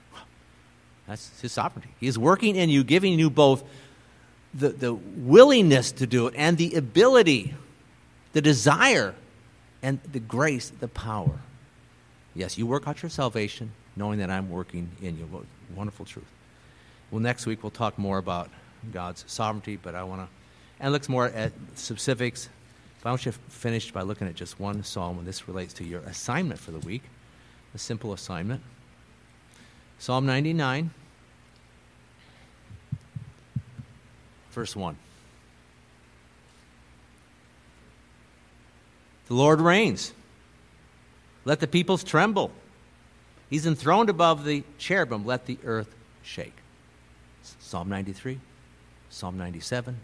[1.07, 1.89] That's his sovereignty.
[1.99, 3.63] He is working in you, giving you both
[4.54, 7.54] the, the willingness to do it and the ability,
[8.34, 9.16] the desire,
[9.82, 11.39] and the grace, the power.
[12.36, 15.45] Yes, you work out your salvation knowing that I'm working in you.
[15.76, 16.26] Wonderful truth.
[17.12, 18.50] Well, next week we'll talk more about
[18.91, 20.28] God's sovereignty, but I want to,
[20.80, 22.50] and look more at specifics.
[22.97, 25.74] If I want you to finish by looking at just one psalm, and this relates
[25.76, 27.04] to your assignment for the week,
[27.76, 28.62] a simple assignment.
[30.00, 30.91] Psalm 99.
[34.60, 34.97] Verse 1.
[39.30, 40.12] The Lord reigns.
[41.45, 42.51] Let the peoples tremble.
[43.49, 45.26] He's enthroned above the cherubim.
[45.26, 46.57] Let the earth shake.
[47.62, 48.41] Psalm 93,
[49.10, 49.95] Psalm 97,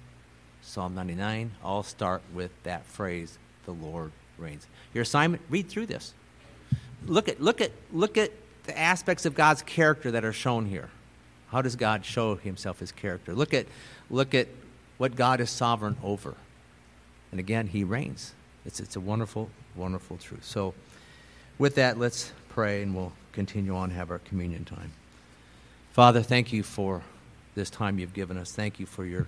[0.62, 4.67] Psalm 99 all start with that phrase, the Lord reigns.
[4.93, 6.13] Your assignment, read through this.
[7.05, 8.32] Look at, look at, look at
[8.63, 10.92] the aspects of God's character that are shown here.
[11.55, 13.33] How does God show himself his character?
[13.33, 13.65] Look at,
[14.09, 14.49] look at
[14.97, 16.33] what God is sovereign over.
[17.32, 18.33] And again, he reigns.
[18.65, 20.43] It's, it's a wonderful, wonderful truth.
[20.43, 20.73] So,
[21.57, 24.91] with that, let's pray and we'll continue on have our communion time.
[25.93, 27.03] Father, thank you for
[27.55, 28.51] this time you've given us.
[28.51, 29.25] Thank you for your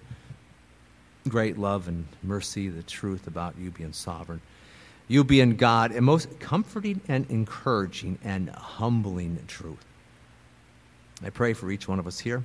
[1.30, 4.42] great love and mercy, the truth about you being sovereign.
[5.08, 9.87] You being God, and most comforting and encouraging and humbling truth.
[11.24, 12.44] I pray for each one of us here,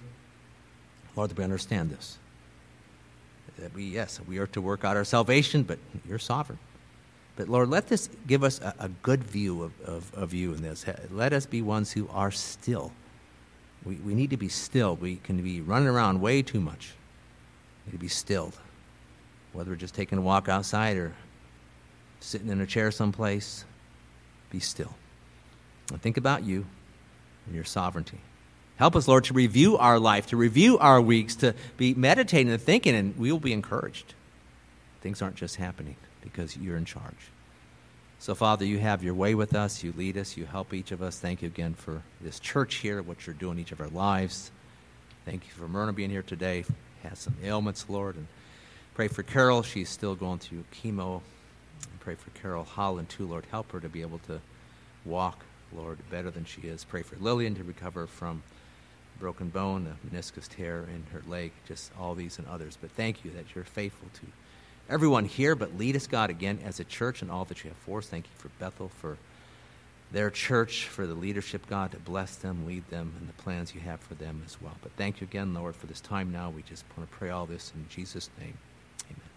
[1.15, 2.19] Lord, that we understand this.
[3.59, 5.78] That we, yes, we are to work out our salvation, but
[6.09, 6.59] you're sovereign.
[7.36, 10.62] But Lord, let this give us a, a good view of, of, of, you in
[10.62, 10.85] this.
[11.11, 12.93] Let us be ones who are still.
[13.85, 14.97] We, we need to be still.
[14.97, 16.93] We can be running around way too much.
[17.85, 18.59] We need to be stilled.
[19.53, 21.12] Whether we're just taking a walk outside or
[22.20, 23.65] sitting in a chair someplace,
[24.51, 24.94] be still.
[25.90, 26.65] And think about you
[27.47, 28.19] and your sovereignty.
[28.77, 32.61] Help us, Lord, to review our life, to review our weeks, to be meditating and
[32.61, 34.15] thinking, and we will be encouraged.
[35.01, 35.97] Things aren't just happening.
[36.23, 37.31] because you're in charge.
[38.19, 39.82] So, Father, you have your way with us.
[39.82, 40.36] You lead us.
[40.36, 41.19] You help each of us.
[41.19, 44.53] Thank you again for this church here, what you're doing each of our lives.
[45.24, 46.65] Thank you for Myrna being here today.
[47.03, 48.15] Has some ailments, Lord.
[48.15, 48.28] And
[48.94, 49.62] pray for Carol.
[49.62, 51.20] She's still going through chemo.
[51.90, 53.44] And pray for Carol Holland, too, Lord.
[53.51, 54.40] Help her to be able to
[55.05, 55.44] walk,
[55.74, 56.85] Lord, better than she is.
[56.85, 58.44] Pray for Lillian to recover from
[59.23, 62.77] broken bone, the meniscus tear in her leg, just all these and others.
[62.78, 64.27] But thank you that you're faithful to
[64.93, 67.77] everyone here, but lead us, God, again as a church and all that you have
[67.78, 68.09] for us.
[68.09, 69.16] Thank you for Bethel, for
[70.11, 73.81] their church, for the leadership, God, to bless them, lead them, and the plans you
[73.82, 74.74] have for them as well.
[74.82, 76.51] But thank you again, Lord, for this time now.
[76.51, 78.59] We just want to pray all this in Jesus' name.
[79.07, 79.31] Amen.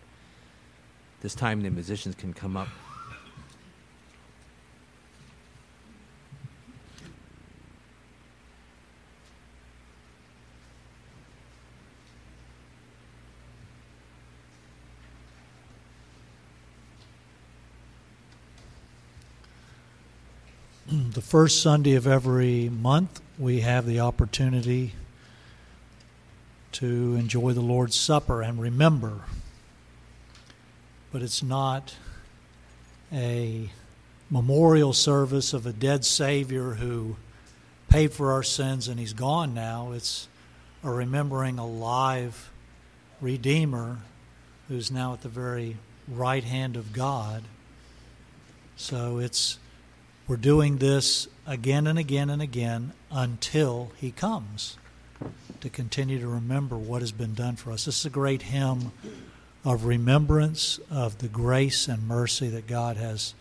[1.22, 2.70] This time, the musicians can come up.
[20.88, 24.93] the first Sunday of every month, we have the opportunity
[26.72, 29.22] to enjoy the Lord's Supper and remember.
[31.11, 31.95] But it's not
[33.11, 33.72] a
[34.30, 37.15] memorial service of a dead Savior who
[37.89, 39.93] paid for our sins and he's gone now.
[39.93, 40.27] It's
[40.84, 42.52] a remembering a live
[43.19, 43.97] Redeemer
[44.68, 45.77] who's now at the very
[46.07, 47.41] right hand of God.
[48.76, 49.57] So it's
[50.27, 54.77] we're doing this again and again and again until He comes
[55.61, 57.85] to continue to remember what has been done for us.
[57.85, 58.91] This is a great hymn
[59.64, 63.34] of remembrance of the grace and mercy that God has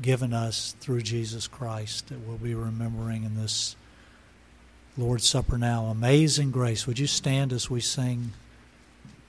[0.00, 3.76] given us through Jesus Christ that we'll be remembering in this
[4.96, 5.86] Lord's Supper now.
[5.86, 6.86] Amazing grace.
[6.86, 8.32] Would you stand as we sing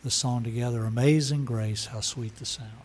[0.04, 0.84] the song together?
[0.84, 2.85] Amazing grace, how sweet the sound.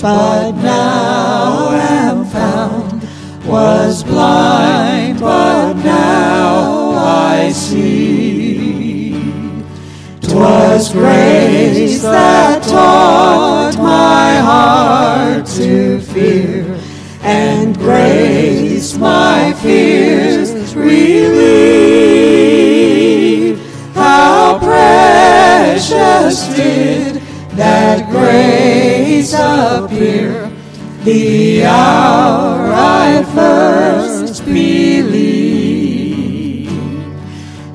[0.00, 3.02] But now am found.
[3.44, 9.16] Was blind, but now I see.
[10.20, 16.64] 'Twas grace that taught my heart to fear,
[17.22, 21.58] and grace my fears relieve.
[23.94, 27.22] How precious did
[27.56, 28.77] that grace
[29.18, 30.48] appear
[31.02, 35.08] the hour I first believed.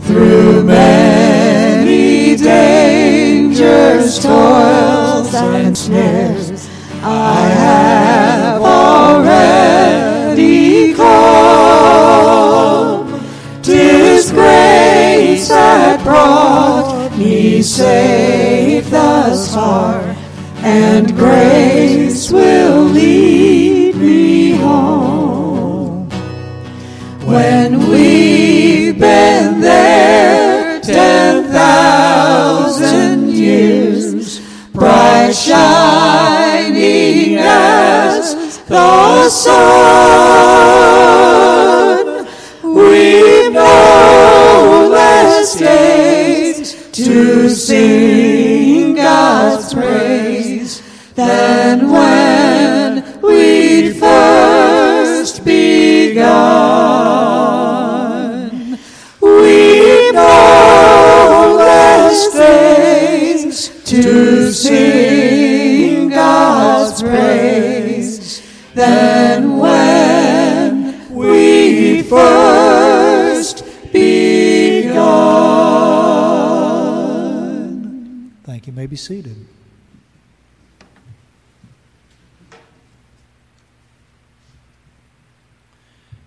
[0.04, 6.70] Through many dangers, toils, and snares,
[7.04, 9.74] I have already
[10.94, 12.24] come.
[13.62, 19.83] Disgrace that brought me safe thus far,
[21.04, 26.10] and grace will lead me home.
[27.26, 34.40] When we've been there ten thousand years,
[34.72, 40.13] bright shining as the sun,
[78.84, 79.38] may be seated.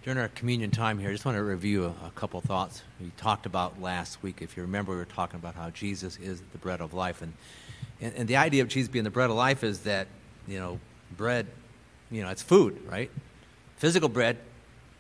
[0.03, 3.11] During our communion time here, I just want to review a, a couple thoughts we
[3.19, 4.41] talked about last week.
[4.41, 7.21] If you remember, we were talking about how Jesus is the bread of life.
[7.21, 7.35] And,
[8.01, 10.07] and, and the idea of Jesus being the bread of life is that,
[10.49, 10.81] you know,
[11.15, 11.47] bread,
[12.11, 13.11] you know, it's food, right?
[13.77, 14.39] Physical bread,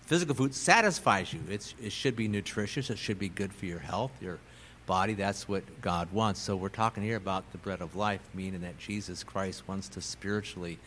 [0.02, 1.40] physical food satisfies you.
[1.48, 4.40] It's, it should be nutritious, it should be good for your health, your
[4.86, 5.14] body.
[5.14, 6.40] That's what God wants.
[6.40, 10.00] So we're talking here about the bread of life, meaning that Jesus Christ wants to
[10.00, 10.78] spiritually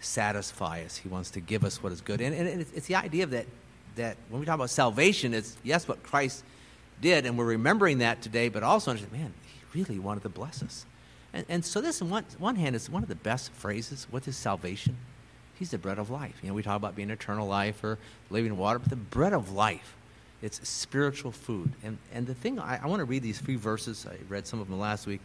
[0.00, 0.96] satisfy us.
[0.96, 2.20] He wants to give us what is good.
[2.20, 3.46] And, and it's, it's the idea that,
[3.96, 6.44] that when we talk about salvation, it's yes, what Christ
[7.00, 10.86] did, and we're remembering that today, but also, man, he really wanted to bless us.
[11.32, 14.06] And, and so this, on one, one hand, is one of the best phrases.
[14.10, 14.96] What is salvation?
[15.58, 16.38] He's the bread of life.
[16.42, 17.98] You know, we talk about being eternal life or
[18.30, 19.94] living water, but the bread of life,
[20.42, 21.72] it's spiritual food.
[21.82, 24.06] And, and the thing, I, I want to read these three verses.
[24.10, 25.20] I read some of them last week.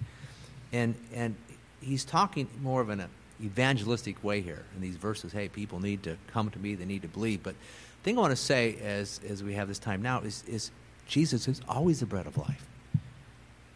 [0.72, 1.35] And, and
[1.81, 3.03] he's talking more of an
[3.44, 5.31] evangelistic way here in these verses.
[5.34, 7.44] Hey, people need to come to me, they need to believe.
[7.44, 10.44] But the thing I want to say as, as we have this time now is,
[10.48, 10.72] is
[11.07, 12.65] Jesus is always the bread of life.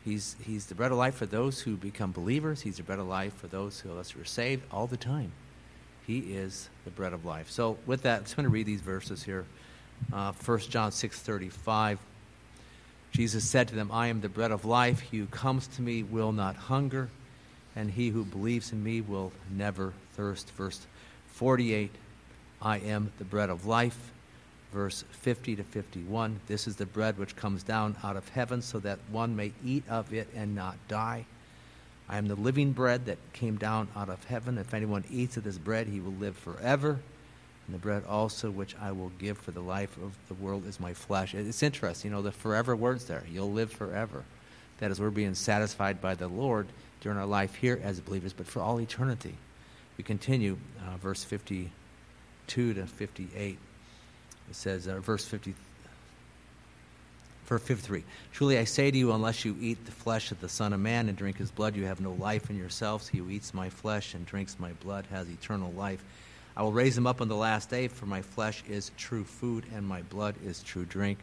[0.04, 2.62] He's, he's the bread of life for those who become believers.
[2.62, 5.32] He's the bread of life for those who are saved all the time.
[6.08, 7.50] He is the bread of life.
[7.50, 9.46] So with that, I'm just going to read these verses here.
[10.12, 11.98] Uh, 1 John 6.35,
[13.12, 15.00] Jesus said to them, I am the bread of life.
[15.00, 17.10] He who comes to me will not hunger,
[17.76, 20.50] and he who believes in me will never thirst.
[20.52, 20.86] Verse
[21.34, 21.92] 48,
[22.62, 24.12] I am the bread of life
[24.72, 26.40] verse 50 to 51.
[26.48, 29.84] This is the bread which comes down out of heaven, so that one may eat
[29.90, 31.26] of it and not die.
[32.10, 34.58] I am the living bread that came down out of heaven.
[34.58, 37.00] If anyone eats of this bread, he will live forever.
[37.72, 40.78] And the bread also which I will give for the life of the world is
[40.78, 41.34] my flesh.
[41.34, 43.24] It's interesting, you know, the forever words there.
[43.32, 44.26] You'll live forever.
[44.80, 46.68] That is, we're being satisfied by the Lord
[47.00, 49.36] during our life here as believers, but for all eternity.
[49.96, 53.58] We continue, uh, verse 52 to 58.
[54.50, 55.56] It says, uh, verse 50,
[57.46, 58.04] verse 53
[58.34, 61.08] Truly I say to you, unless you eat the flesh of the Son of Man
[61.08, 63.08] and drink his blood, you have no life in yourselves.
[63.08, 66.04] He who eats my flesh and drinks my blood has eternal life.
[66.56, 69.66] I will raise him up on the last day, for my flesh is true food,
[69.74, 71.20] and my blood is true drink.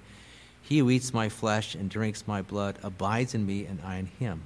[0.62, 4.06] He who eats my flesh and drinks my blood abides in me, and I in
[4.06, 4.42] him.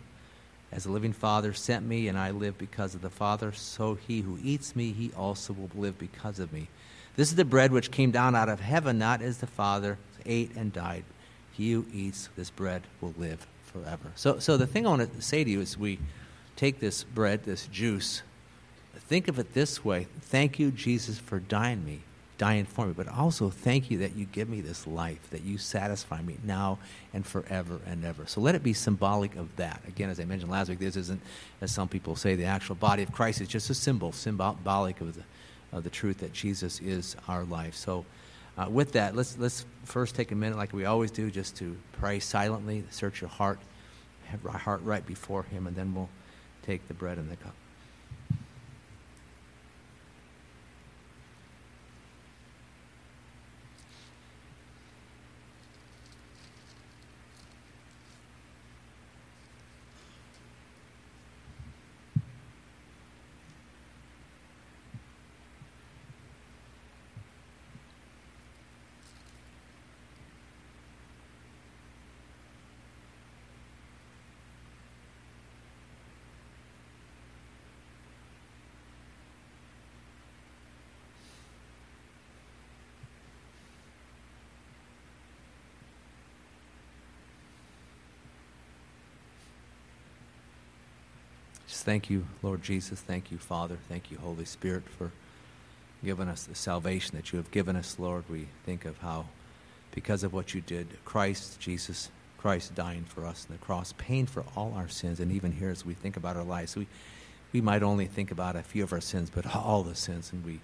[0.70, 4.22] As the living Father sent me, and I live because of the Father, so he
[4.22, 6.68] who eats me, he also will live because of me.
[7.14, 10.56] This is the bread which came down out of heaven, not as the Father ate
[10.56, 11.04] and died.
[11.52, 14.12] He who eats this bread will live forever.
[14.14, 15.98] So, so the thing I want to say to you is we
[16.56, 18.22] take this bread, this juice,
[19.08, 20.06] think of it this way.
[20.20, 22.00] Thank you, Jesus, for dying me,
[22.38, 25.58] dying for me, but also thank you that you give me this life, that you
[25.58, 26.78] satisfy me now
[27.12, 28.26] and forever and ever.
[28.26, 29.82] So let it be symbolic of that.
[29.86, 31.20] Again, as I mentioned last week, this isn't,
[31.60, 33.40] as some people say, the actual body of Christ.
[33.40, 35.22] It's just a symbol, symbolic of the
[35.72, 37.74] uh, the truth that Jesus is our life.
[37.74, 38.04] So,
[38.58, 41.76] uh, with that, let's, let's first take a minute, like we always do, just to
[41.92, 43.58] pray silently, search your heart,
[44.26, 46.10] have our heart right before Him, and then we'll
[46.62, 47.54] take the bread and the cup.
[91.82, 93.00] Thank you, Lord Jesus.
[93.00, 93.76] Thank you, Father.
[93.88, 95.10] Thank you, Holy Spirit, for
[96.04, 98.22] giving us the salvation that you have given us, Lord.
[98.30, 99.26] We think of how,
[99.92, 104.26] because of what you did, Christ, Jesus, Christ dying for us on the cross, paying
[104.26, 105.18] for all our sins.
[105.18, 106.86] And even here, as we think about our lives, we,
[107.52, 110.30] we might only think about a few of our sins, but all the sins.
[110.32, 110.60] And we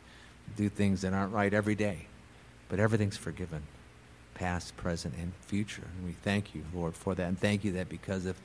[0.56, 2.06] do things that aren't right every day.
[2.68, 3.62] But everything's forgiven,
[4.34, 5.88] past, present, and future.
[5.96, 7.26] And we thank you, Lord, for that.
[7.26, 8.36] And thank you that because of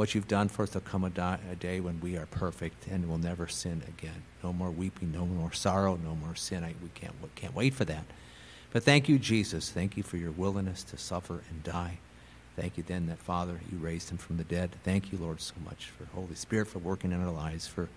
[0.00, 2.86] what you've done for us, there'll come a, di- a day when we are perfect
[2.86, 4.22] and will never sin again.
[4.42, 6.64] No more weeping, no more sorrow, no more sin.
[6.64, 8.04] I, we can't, we can't wait for that.
[8.72, 9.68] But thank you, Jesus.
[9.68, 11.98] Thank you for your willingness to suffer and die.
[12.56, 14.70] Thank you then that, Father, you raised him from the dead.
[14.84, 17.90] Thank you, Lord, so much for Holy Spirit for working in our lives, for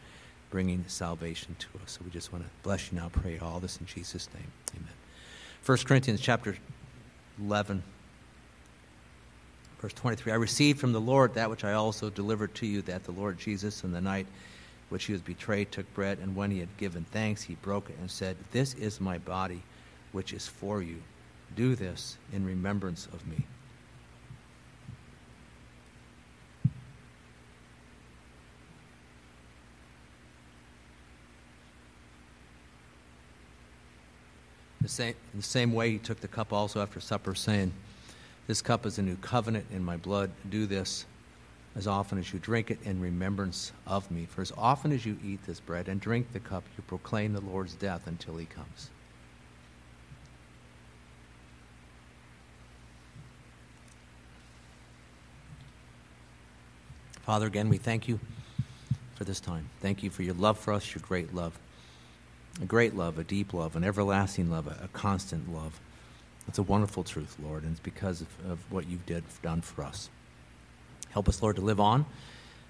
[0.49, 1.93] bringing salvation to us.
[1.93, 4.51] So we just want to bless you now, pray all this in Jesus' name.
[4.75, 4.91] Amen.
[5.65, 6.57] 1 Corinthians chapter
[7.39, 7.81] 11.
[9.83, 13.03] Verse 23 I received from the Lord that which I also delivered to you, that
[13.03, 14.25] the Lord Jesus, in the night
[14.87, 17.97] which he was betrayed, took bread, and when he had given thanks, he broke it
[17.99, 19.61] and said, This is my body,
[20.13, 21.01] which is for you.
[21.57, 23.45] Do this in remembrance of me.
[34.79, 37.73] The same, in the same way, he took the cup also after supper, saying,
[38.47, 40.31] this cup is a new covenant in my blood.
[40.49, 41.05] Do this
[41.75, 44.25] as often as you drink it in remembrance of me.
[44.25, 47.41] For as often as you eat this bread and drink the cup, you proclaim the
[47.41, 48.89] Lord's death until he comes.
[57.23, 58.19] Father, again, we thank you
[59.15, 59.69] for this time.
[59.79, 61.57] Thank you for your love for us, your great love.
[62.61, 65.79] A great love, a deep love, an everlasting love, a, a constant love.
[66.47, 69.83] It's a wonderful truth, Lord, and it's because of, of what you've did, done for
[69.83, 70.09] us.
[71.11, 72.05] Help us, Lord, to live on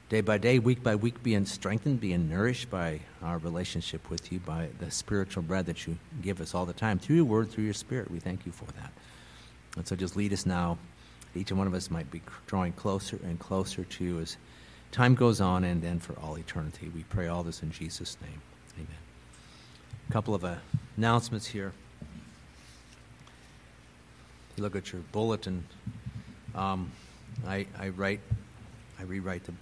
[0.10, 4.40] day by day, week by week, being strengthened, being nourished by our relationship with you,
[4.40, 7.64] by the spiritual bread that you give us all the time through your word, through
[7.64, 8.12] your spirit.
[8.12, 8.92] We thank you for that.
[9.76, 10.78] And so just lead us now
[11.36, 14.38] each one of us might be drawing closer and closer to you as
[14.92, 16.92] time goes on and then for all eternity.
[16.94, 18.42] We pray all this in Jesus' name.
[18.76, 18.88] Amen.
[20.10, 20.56] A couple of uh,
[20.96, 21.74] announcements here.
[24.56, 25.64] You look at your bulletin.
[26.56, 26.92] Um,
[27.48, 28.20] I, I write,
[29.00, 29.54] I rewrite the,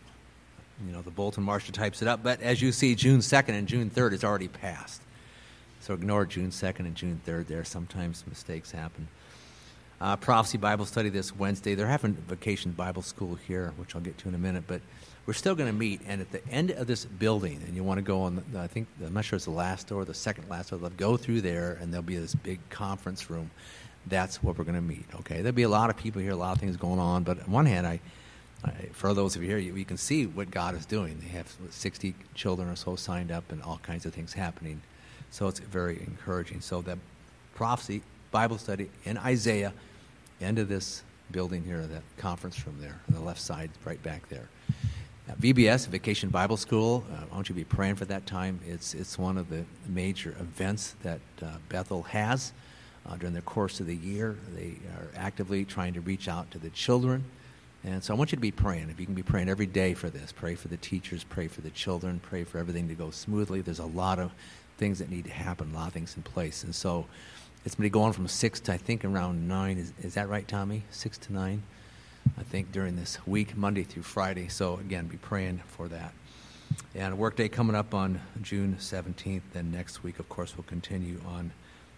[0.85, 1.43] you know, the bulletin.
[1.43, 2.23] Marcia types it up.
[2.23, 5.01] But as you see, June 2nd and June 3rd is already passed.
[5.79, 7.63] So ignore June 2nd and June 3rd there.
[7.63, 9.07] Sometimes mistakes happen
[10.01, 11.75] uh, prophecy Bible study this Wednesday.
[11.75, 14.81] They're having vacation Bible school here, which I'll get to in a minute, but
[15.27, 16.01] we're still going to meet.
[16.07, 18.65] And at the end of this building, and you want to go on, the, I
[18.65, 21.41] think, I'm not sure it's the last door, the second last door, they'll go through
[21.41, 23.51] there, and there'll be this big conference room.
[24.07, 25.37] That's what we're going to meet, okay?
[25.37, 27.51] There'll be a lot of people here, a lot of things going on, but on
[27.51, 27.99] one hand, I,
[28.63, 31.19] I for those of you here, you, you can see what God is doing.
[31.19, 34.81] They have 60 children or so signed up, and all kinds of things happening.
[35.29, 36.61] So it's very encouraging.
[36.61, 36.97] So that
[37.55, 38.01] prophecy
[38.31, 39.73] Bible study in Isaiah
[40.41, 44.27] end of this building here, that conference room there, on the left side, right back
[44.29, 44.49] there.
[45.29, 48.59] At VBS, Vacation Bible School, uh, want you to be praying for that time.
[48.67, 52.51] It's, it's one of the major events that uh, Bethel has
[53.05, 54.37] uh, during the course of the year.
[54.55, 57.23] They are actively trying to reach out to the children.
[57.83, 58.89] And so I want you to be praying.
[58.89, 61.61] If you can be praying every day for this, pray for the teachers, pray for
[61.61, 63.61] the children, pray for everything to go smoothly.
[63.61, 64.31] There's a lot of
[64.77, 66.63] things that need to happen, a lot of things in place.
[66.63, 67.07] And so
[67.65, 69.77] it's going from six to I think around nine.
[69.77, 70.83] Is, is that right, Tommy?
[70.91, 71.63] Six to nine,
[72.37, 74.47] I think during this week, Monday through Friday.
[74.47, 76.13] So again, be praying for that.
[76.95, 79.41] And a workday coming up on June 17th.
[79.53, 81.51] Then next week, of course, we'll continue on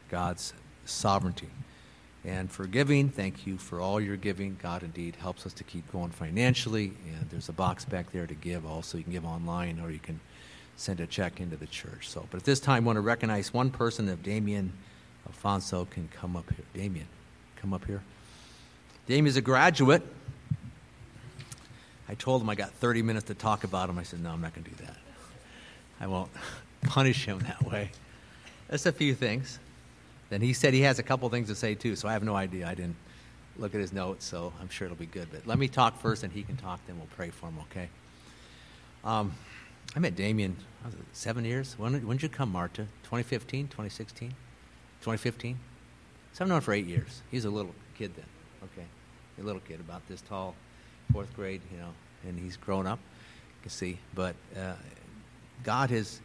[0.09, 0.53] God's
[0.85, 1.49] sovereignty.
[2.26, 4.57] And for giving, thank you for all your giving.
[4.61, 6.93] God indeed helps us to keep going financially.
[7.14, 8.97] And there's a box back there to give also.
[8.97, 10.19] You can give online or you can
[10.77, 12.10] send a check into the church.
[12.10, 14.72] So, but at this time, I want to recognize one person if Damien
[15.27, 16.65] Alfonso can come up here.
[16.73, 17.07] Damien,
[17.57, 18.01] come up here.
[19.05, 20.03] Damien's a graduate.
[22.07, 23.97] I told him I got 30 minutes to talk about him.
[23.97, 24.97] I said, no, I'm not going to do that.
[25.99, 26.31] I won't
[26.84, 27.91] punish him that way.
[28.69, 29.60] That's a few things.
[30.34, 32.35] Then he said he has a couple things to say too, so I have no
[32.35, 32.68] idea.
[32.68, 32.95] I didn't
[33.55, 35.27] look at his notes, so I'm sure it'll be good.
[35.31, 37.88] But let me talk first, and he can talk, then we'll pray for him, okay?
[39.05, 39.35] Um,
[39.95, 40.57] I met Damien,
[41.11, 41.76] seven years?
[41.77, 42.88] When, when did you come, Marta?
[43.03, 44.30] 2015, 2016?
[45.01, 45.60] 2015.
[46.31, 47.22] So I've known him for eight years.
[47.30, 48.26] He's a little kid then.
[48.64, 48.88] Okay,
[49.39, 50.55] a little kid about this tall,
[51.11, 51.89] fourth grade, you know,
[52.27, 52.97] and he's grown up.
[52.97, 54.73] You can see, but uh,
[55.64, 56.22] God has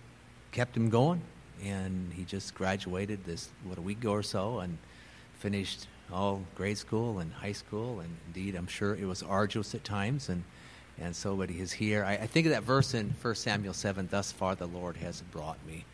[0.50, 1.20] kept him going,
[1.64, 4.78] and he just graduated this what a week ago or so, and
[5.38, 9.84] finished all grade school and high school, and indeed, I'm sure it was arduous at
[9.84, 10.42] times, and
[11.00, 12.04] and so, but he is here.
[12.04, 14.08] I, I think of that verse in 1 Samuel 7.
[14.10, 15.84] Thus far, the Lord has brought me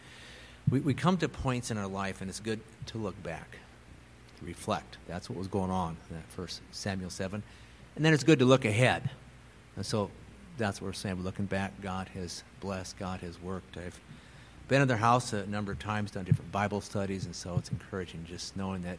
[0.70, 3.59] we, we come to points in our life, and it's good to look back,
[4.39, 4.99] to reflect.
[5.07, 7.43] That's what was going on in that first Samuel 7.
[7.97, 9.11] And then it's good to look ahead.
[9.77, 10.11] And so
[10.57, 11.16] that's what we're saying.
[11.16, 11.73] We're looking back.
[11.82, 13.77] God has blessed, God has worked.
[13.77, 13.99] I've
[14.69, 17.70] been in their house a number of times, done different Bible studies, and so it's
[17.70, 18.99] encouraging just knowing that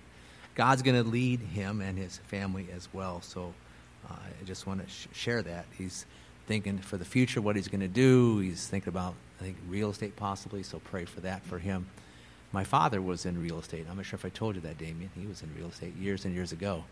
[0.54, 3.22] God's going to lead him and his family as well.
[3.22, 3.54] So
[4.10, 5.66] uh, I just want to sh- share that.
[5.78, 6.06] He's
[6.48, 8.40] thinking for the future what he's going to do.
[8.40, 11.88] He's thinking about I think real estate possibly, so pray for that for him.
[12.52, 13.86] My father was in real estate.
[13.90, 15.10] I'm not sure if I told you that, Damien.
[15.14, 16.86] He was in real estate years and years ago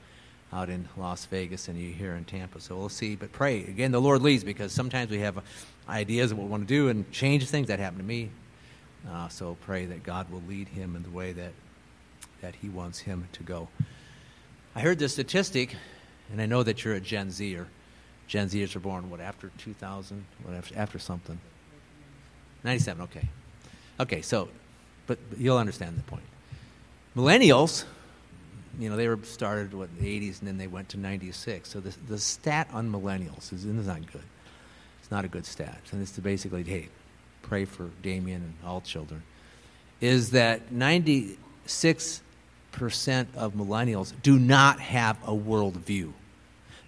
[0.51, 2.59] out in Las Vegas and you here in Tampa.
[2.59, 3.15] So we'll see.
[3.15, 3.63] But pray.
[3.63, 5.41] Again, the Lord leads because sometimes we have
[5.87, 7.69] ideas of what we want to do and change things.
[7.69, 8.29] That happened to me.
[9.09, 11.51] Uh, so pray that God will lead him in the way that,
[12.41, 13.67] that he wants him to go.
[14.75, 15.75] I heard this statistic,
[16.31, 17.67] and I know that you're a Gen Zer.
[18.27, 20.25] Gen Zers are born, what, after 2000?
[20.43, 21.39] What, after, after something?
[22.63, 23.27] 97, okay.
[23.99, 24.49] Okay, so,
[25.05, 26.23] but, but you'll understand the point.
[27.15, 27.83] Millennials,
[28.79, 31.69] you know, they were started, what, in the 80s, and then they went to 96.
[31.69, 34.23] So the, the stat on millennials is, is not good.
[35.01, 35.81] It's not a good stat.
[35.91, 36.89] And it's basically, hey,
[37.43, 39.21] pray for Damien and all children,
[40.01, 41.37] is that 96%
[43.35, 46.11] of millennials do not have a worldview.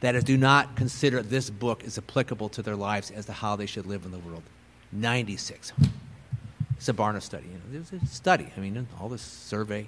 [0.02, 3.66] that do not consider this book as applicable to their lives as to how they
[3.66, 4.44] should live in the world.
[4.92, 5.72] 96.
[6.78, 7.46] It's a Barna study.
[7.48, 8.48] You know, it's a study.
[8.56, 9.88] I mean, all this survey.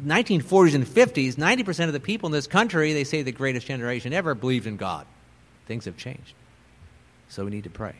[0.00, 3.66] The 1940s and 50s, 90% of the people in this country, they say the greatest
[3.66, 5.06] generation ever, believed in God.
[5.66, 6.34] Things have changed.
[7.28, 7.94] So we need to pray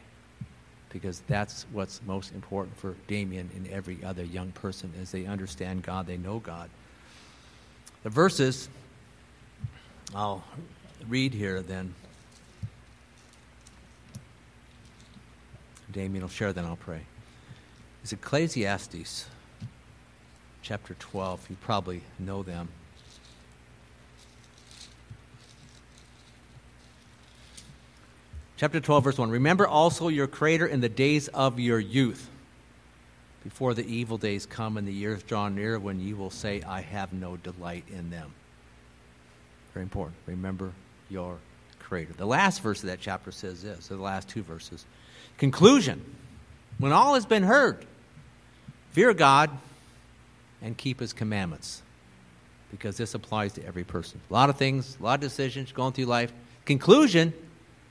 [0.97, 5.83] because that's what's most important for Damien and every other young person as they understand
[5.83, 6.71] God, they know God.
[8.03, 8.71] The verses
[10.15, 10.43] I'll
[11.07, 11.95] read here then.
[15.93, 17.03] Damien will share, then I'll pray.
[18.03, 19.27] It's Ecclesiastes
[20.63, 21.51] chapter 12.
[21.51, 22.69] You probably know them.
[28.59, 29.31] Chapter 12, verse 1.
[29.31, 32.31] Remember also your Creator in the days of your youth,
[33.45, 36.81] before the evil days come and the years draw near when you will say, I
[36.81, 38.33] have no delight in them.
[39.75, 40.17] Very important.
[40.25, 40.73] Remember
[41.11, 41.37] your
[41.81, 42.15] Creator.
[42.15, 44.87] The last verse of that chapter says this, or the last two verses.
[45.37, 46.03] Conclusion
[46.79, 47.85] When all has been heard,
[48.93, 49.51] fear God
[50.63, 51.83] and keep His commandments,
[52.71, 54.19] because this applies to every person.
[54.31, 56.33] A lot of things, a lot of decisions going through life.
[56.65, 57.35] Conclusion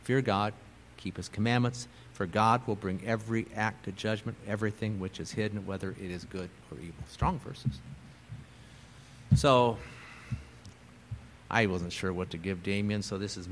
[0.06, 0.54] Fear God,
[0.98, 5.66] keep his commandments, for God will bring every act to judgment, everything which is hidden,
[5.66, 7.04] whether it is good or evil.
[7.10, 7.80] Strong verses.
[9.36, 9.78] So,
[11.50, 13.50] I wasn't sure what to give Damien, so this is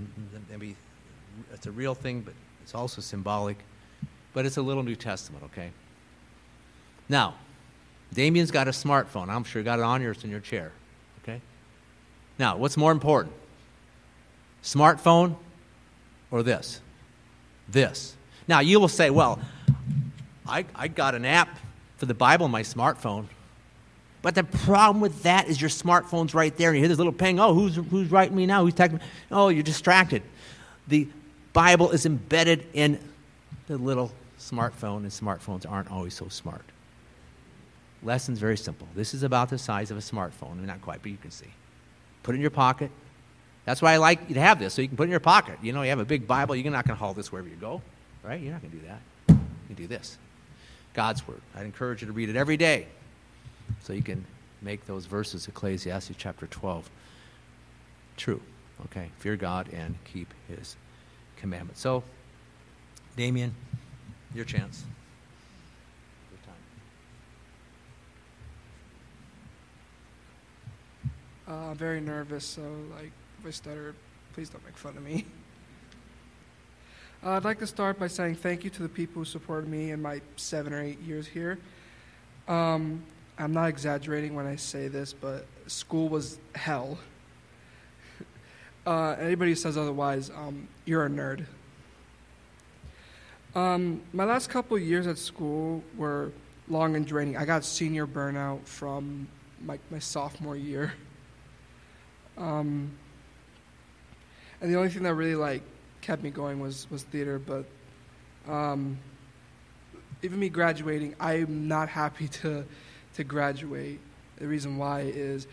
[0.50, 0.76] maybe
[1.52, 3.58] it's a real thing, but it's also symbolic.
[4.34, 5.72] But it's a little New Testament, okay?
[7.10, 7.34] Now,
[8.14, 9.30] Damien's got a smartphone.
[9.30, 10.72] I'm sure you got it on yours in your chair,
[11.24, 11.42] okay?
[12.38, 13.34] Now, what's more important?
[14.64, 15.36] Smartphone
[16.34, 16.82] or this?
[17.70, 18.16] This.
[18.48, 19.40] Now, you will say, well,
[20.48, 21.60] I, I got an app
[21.98, 23.28] for the Bible on my smartphone.
[24.24, 27.14] But the problem with that is your smartphone's right there, and you hear this little
[27.14, 27.40] ping.
[27.40, 28.64] Oh, who's, who's writing me now?
[28.64, 29.00] Who's texting me?
[29.32, 30.24] Oh, you're distracted.
[30.88, 31.08] The
[31.54, 33.00] Bible is embedded in
[33.68, 36.64] the little smartphone, and smartphones aren't always so smart.
[38.02, 38.88] Lesson's very simple.
[38.96, 40.66] This is about the size of a smartphone.
[40.66, 41.54] Not quite, but you can see.
[42.24, 42.90] Put it in your pocket,
[43.66, 45.20] that's why I like you to have this, so you can put it in your
[45.20, 45.58] pocket.
[45.62, 47.56] You know, you have a big Bible, you're not going to haul this wherever you
[47.56, 47.82] go,
[48.24, 48.40] right?
[48.40, 49.02] You're not going to do that.
[49.30, 50.18] You can do this.
[50.94, 51.42] God's Word.
[51.56, 52.88] I'd encourage you to read it every day
[53.82, 54.26] so you can
[54.62, 56.90] make those verses, Ecclesiastes chapter 12,
[58.18, 58.42] true.
[58.86, 59.10] Okay?
[59.20, 60.76] Fear God and keep His
[61.38, 61.82] commandments.
[61.82, 62.04] So,
[63.16, 63.56] Damien,
[64.36, 64.84] your chance.
[71.46, 72.62] Uh, very nervous, so
[72.96, 73.12] like
[73.44, 73.94] if I stutter,
[74.34, 75.26] please don't make fun of me.
[77.26, 79.92] Uh, I'd like to start by saying thank you to the people who supported me
[79.92, 81.58] in my seven or eight years here.
[82.50, 83.04] Um,
[83.38, 86.98] I'm not exaggerating when I say this, but school was hell.
[88.86, 91.46] Uh, anybody who says otherwise, um, you're a nerd.
[93.56, 96.34] Um, my last couple years at school were
[96.68, 97.38] long and draining.
[97.38, 99.30] I got senior burnout from
[99.66, 100.94] my, my sophomore year.
[102.38, 102.92] Um,
[104.64, 105.62] and the only thing that really like
[106.00, 107.38] kept me going was was theater.
[107.38, 107.66] But
[108.52, 108.98] um,
[110.22, 112.66] even me graduating, I'm not happy to
[113.16, 114.00] to graduate.
[114.38, 115.48] The reason why is,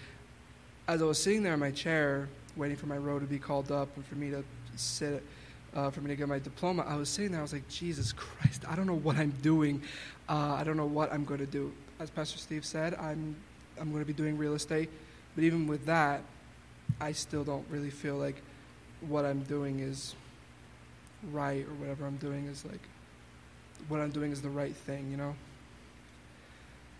[0.88, 3.70] as I was sitting there in my chair waiting for my row to be called
[3.70, 4.42] up and for me to
[4.76, 5.22] sit.
[5.72, 7.38] Uh, for me to get my diploma, I was sitting there.
[7.38, 8.64] I was like, Jesus Christ!
[8.68, 9.80] I don't know what I'm doing.
[10.28, 11.72] Uh, I don't know what I'm going to do.
[12.00, 13.36] As Pastor Steve said, I'm
[13.80, 14.90] I'm going to be doing real estate.
[15.36, 16.22] But even with that,
[17.00, 18.42] I still don't really feel like
[19.08, 20.14] what I'm doing is
[21.32, 22.80] right or whatever I'm doing is like
[23.88, 25.34] what I'm doing is the right thing, you know?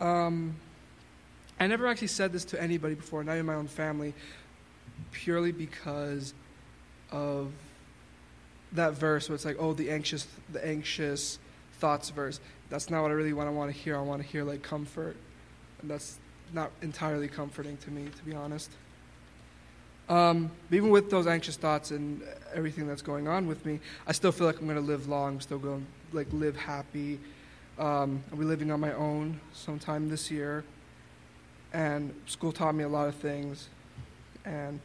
[0.05, 0.57] Um,
[1.59, 4.15] I never actually said this to anybody before, not in my own family,
[5.13, 6.33] purely because
[7.13, 7.53] of
[8.73, 11.39] that verse where it's like, oh, the anxious, the anxious
[11.75, 12.41] thoughts verse.
[12.71, 13.97] That's not what I really want to want to hear.
[13.97, 15.17] I want to hear like comfort,
[15.83, 16.19] and that's
[16.53, 18.71] not entirely comforting to me, to be honest.
[20.11, 22.21] Um, even with those anxious thoughts and
[22.53, 23.79] everything that's going on with me,
[24.09, 25.41] I still feel like I'm going to live long.
[25.41, 27.21] Still going like live happy.
[27.79, 30.65] Um, I'll be living on my own sometime this year.
[31.73, 33.69] And school taught me a lot of things.
[34.45, 34.81] And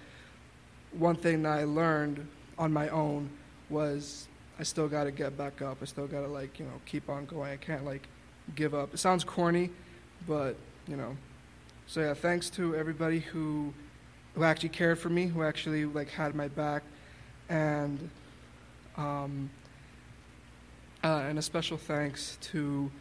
[0.92, 2.28] one thing that I learned
[2.60, 3.32] on my own
[3.72, 4.28] was
[4.60, 5.80] I still got to get back up.
[5.82, 7.52] I still got to like you know keep on going.
[7.52, 8.08] I can't like
[8.54, 8.94] give up.
[8.94, 9.72] It sounds corny,
[10.28, 10.56] but
[10.88, 11.18] you know.
[11.88, 13.74] So yeah, thanks to everybody who
[14.36, 16.84] who actually cared for me, who actually like had my back,
[17.50, 18.10] and
[18.98, 19.50] um,
[21.04, 22.92] uh, and a special thanks to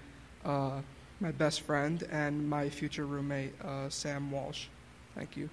[0.44, 0.81] uh,
[1.20, 4.66] my best friend and my future roommate, uh, Sam Walsh.
[5.15, 5.48] Thank you.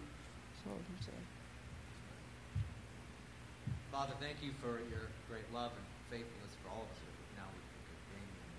[3.91, 6.99] Father, thank you for your great love and faithfulness for all of us.
[7.37, 8.49] Now we can gain him.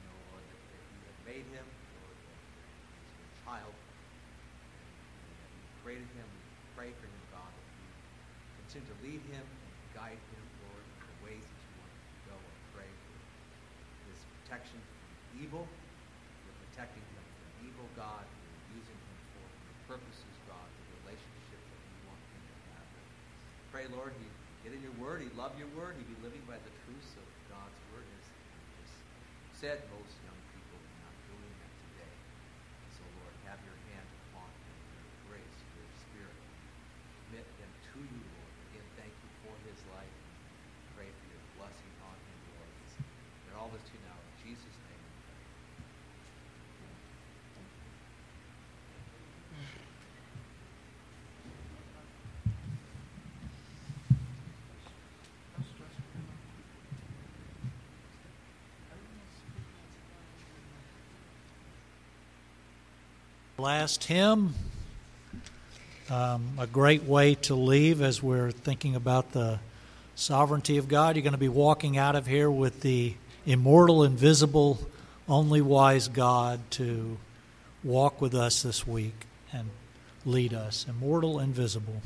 [0.00, 1.66] You know, Lord, that, that you have made him,
[1.98, 3.74] Lord, that he's your child.
[3.74, 6.28] And that you created him.
[6.30, 6.42] We
[6.78, 7.90] pray for him, God, that you
[8.64, 12.06] continue to lead him and guide him, Lord, in the ways that you want him
[12.06, 12.36] to go.
[12.38, 13.14] I pray for
[14.08, 15.66] his protection from evil.
[16.46, 18.24] You're protecting him from evil, God.
[18.24, 22.88] You're using him for your purposes, God, the relationship that you want him to have.
[23.76, 24.24] Pray, Lord, he
[24.64, 27.28] get in your word, he love your word, he be living by the truths of
[27.52, 28.24] God's word, as
[28.80, 28.88] as
[29.52, 32.16] said most young people are not doing that today.
[32.96, 36.40] So, Lord, have your hand upon him, your grace, your spirit.
[37.28, 38.54] Commit him to you, Lord.
[38.72, 40.16] Again, thank you for his life.
[40.96, 42.72] Pray for your blessing on him, Lord.
[42.80, 45.04] And all this to you now in Jesus' name.
[45.04, 45.46] we pray.
[63.58, 64.52] Last hymn,
[66.10, 69.60] um, a great way to leave as we're thinking about the
[70.14, 71.16] sovereignty of God.
[71.16, 73.14] You're going to be walking out of here with the
[73.46, 74.78] immortal, invisible,
[75.26, 77.16] only wise God to
[77.82, 79.14] walk with us this week
[79.54, 79.70] and
[80.26, 80.84] lead us.
[80.86, 82.02] Immortal, invisible.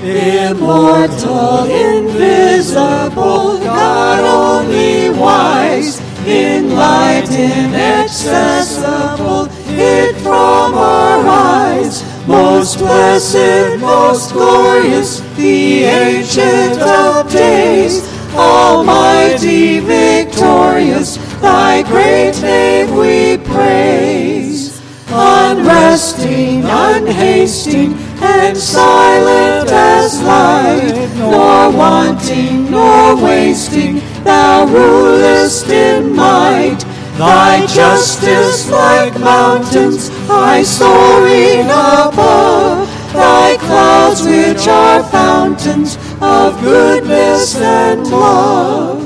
[0.00, 12.04] Immortal, invisible, God only wise, in enlightened, accessible, hid from our eyes.
[12.28, 18.02] Most blessed, most glorious, the ancient of days,
[18.36, 24.80] almighty, victorious, thy great name we praise.
[25.10, 36.78] Unresting, unhasting, and silent as light, nor wanting, nor wasting, thou rulest in might.
[37.16, 48.06] Thy justice like mountains, high soaring above, thy clouds which are fountains of goodness and
[48.08, 49.04] love.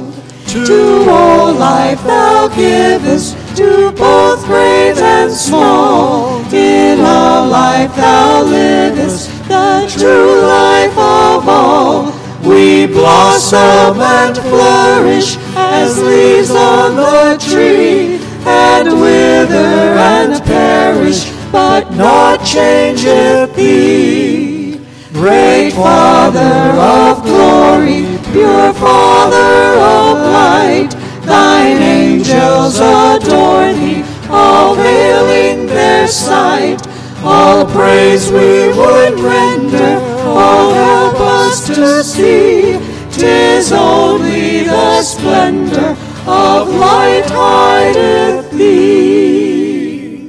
[0.48, 6.40] To all life thou givest, to both great and small.
[6.52, 12.12] In a life thou livest, the true life of all.
[12.42, 22.44] We blossom and flourish as leaves on the tree, and wither and perish, but not
[22.44, 24.80] changeth thee.
[25.12, 31.01] Great Father of glory, pure Father of light,
[31.32, 36.86] thine angels adore thee, all veiling their sight.
[37.24, 39.94] All praise we would render,
[40.26, 42.78] all help us to see.
[43.12, 45.96] Tis only the splendor
[46.26, 50.28] of light hideth thee.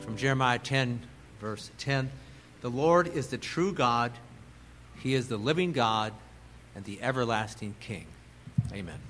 [0.00, 1.00] From Jeremiah 10,
[1.40, 2.10] verse 10
[2.60, 4.12] The Lord is the true God,
[5.02, 6.12] He is the living God
[6.76, 8.06] and the everlasting King.
[8.72, 8.80] Amen.
[8.80, 9.09] Amen.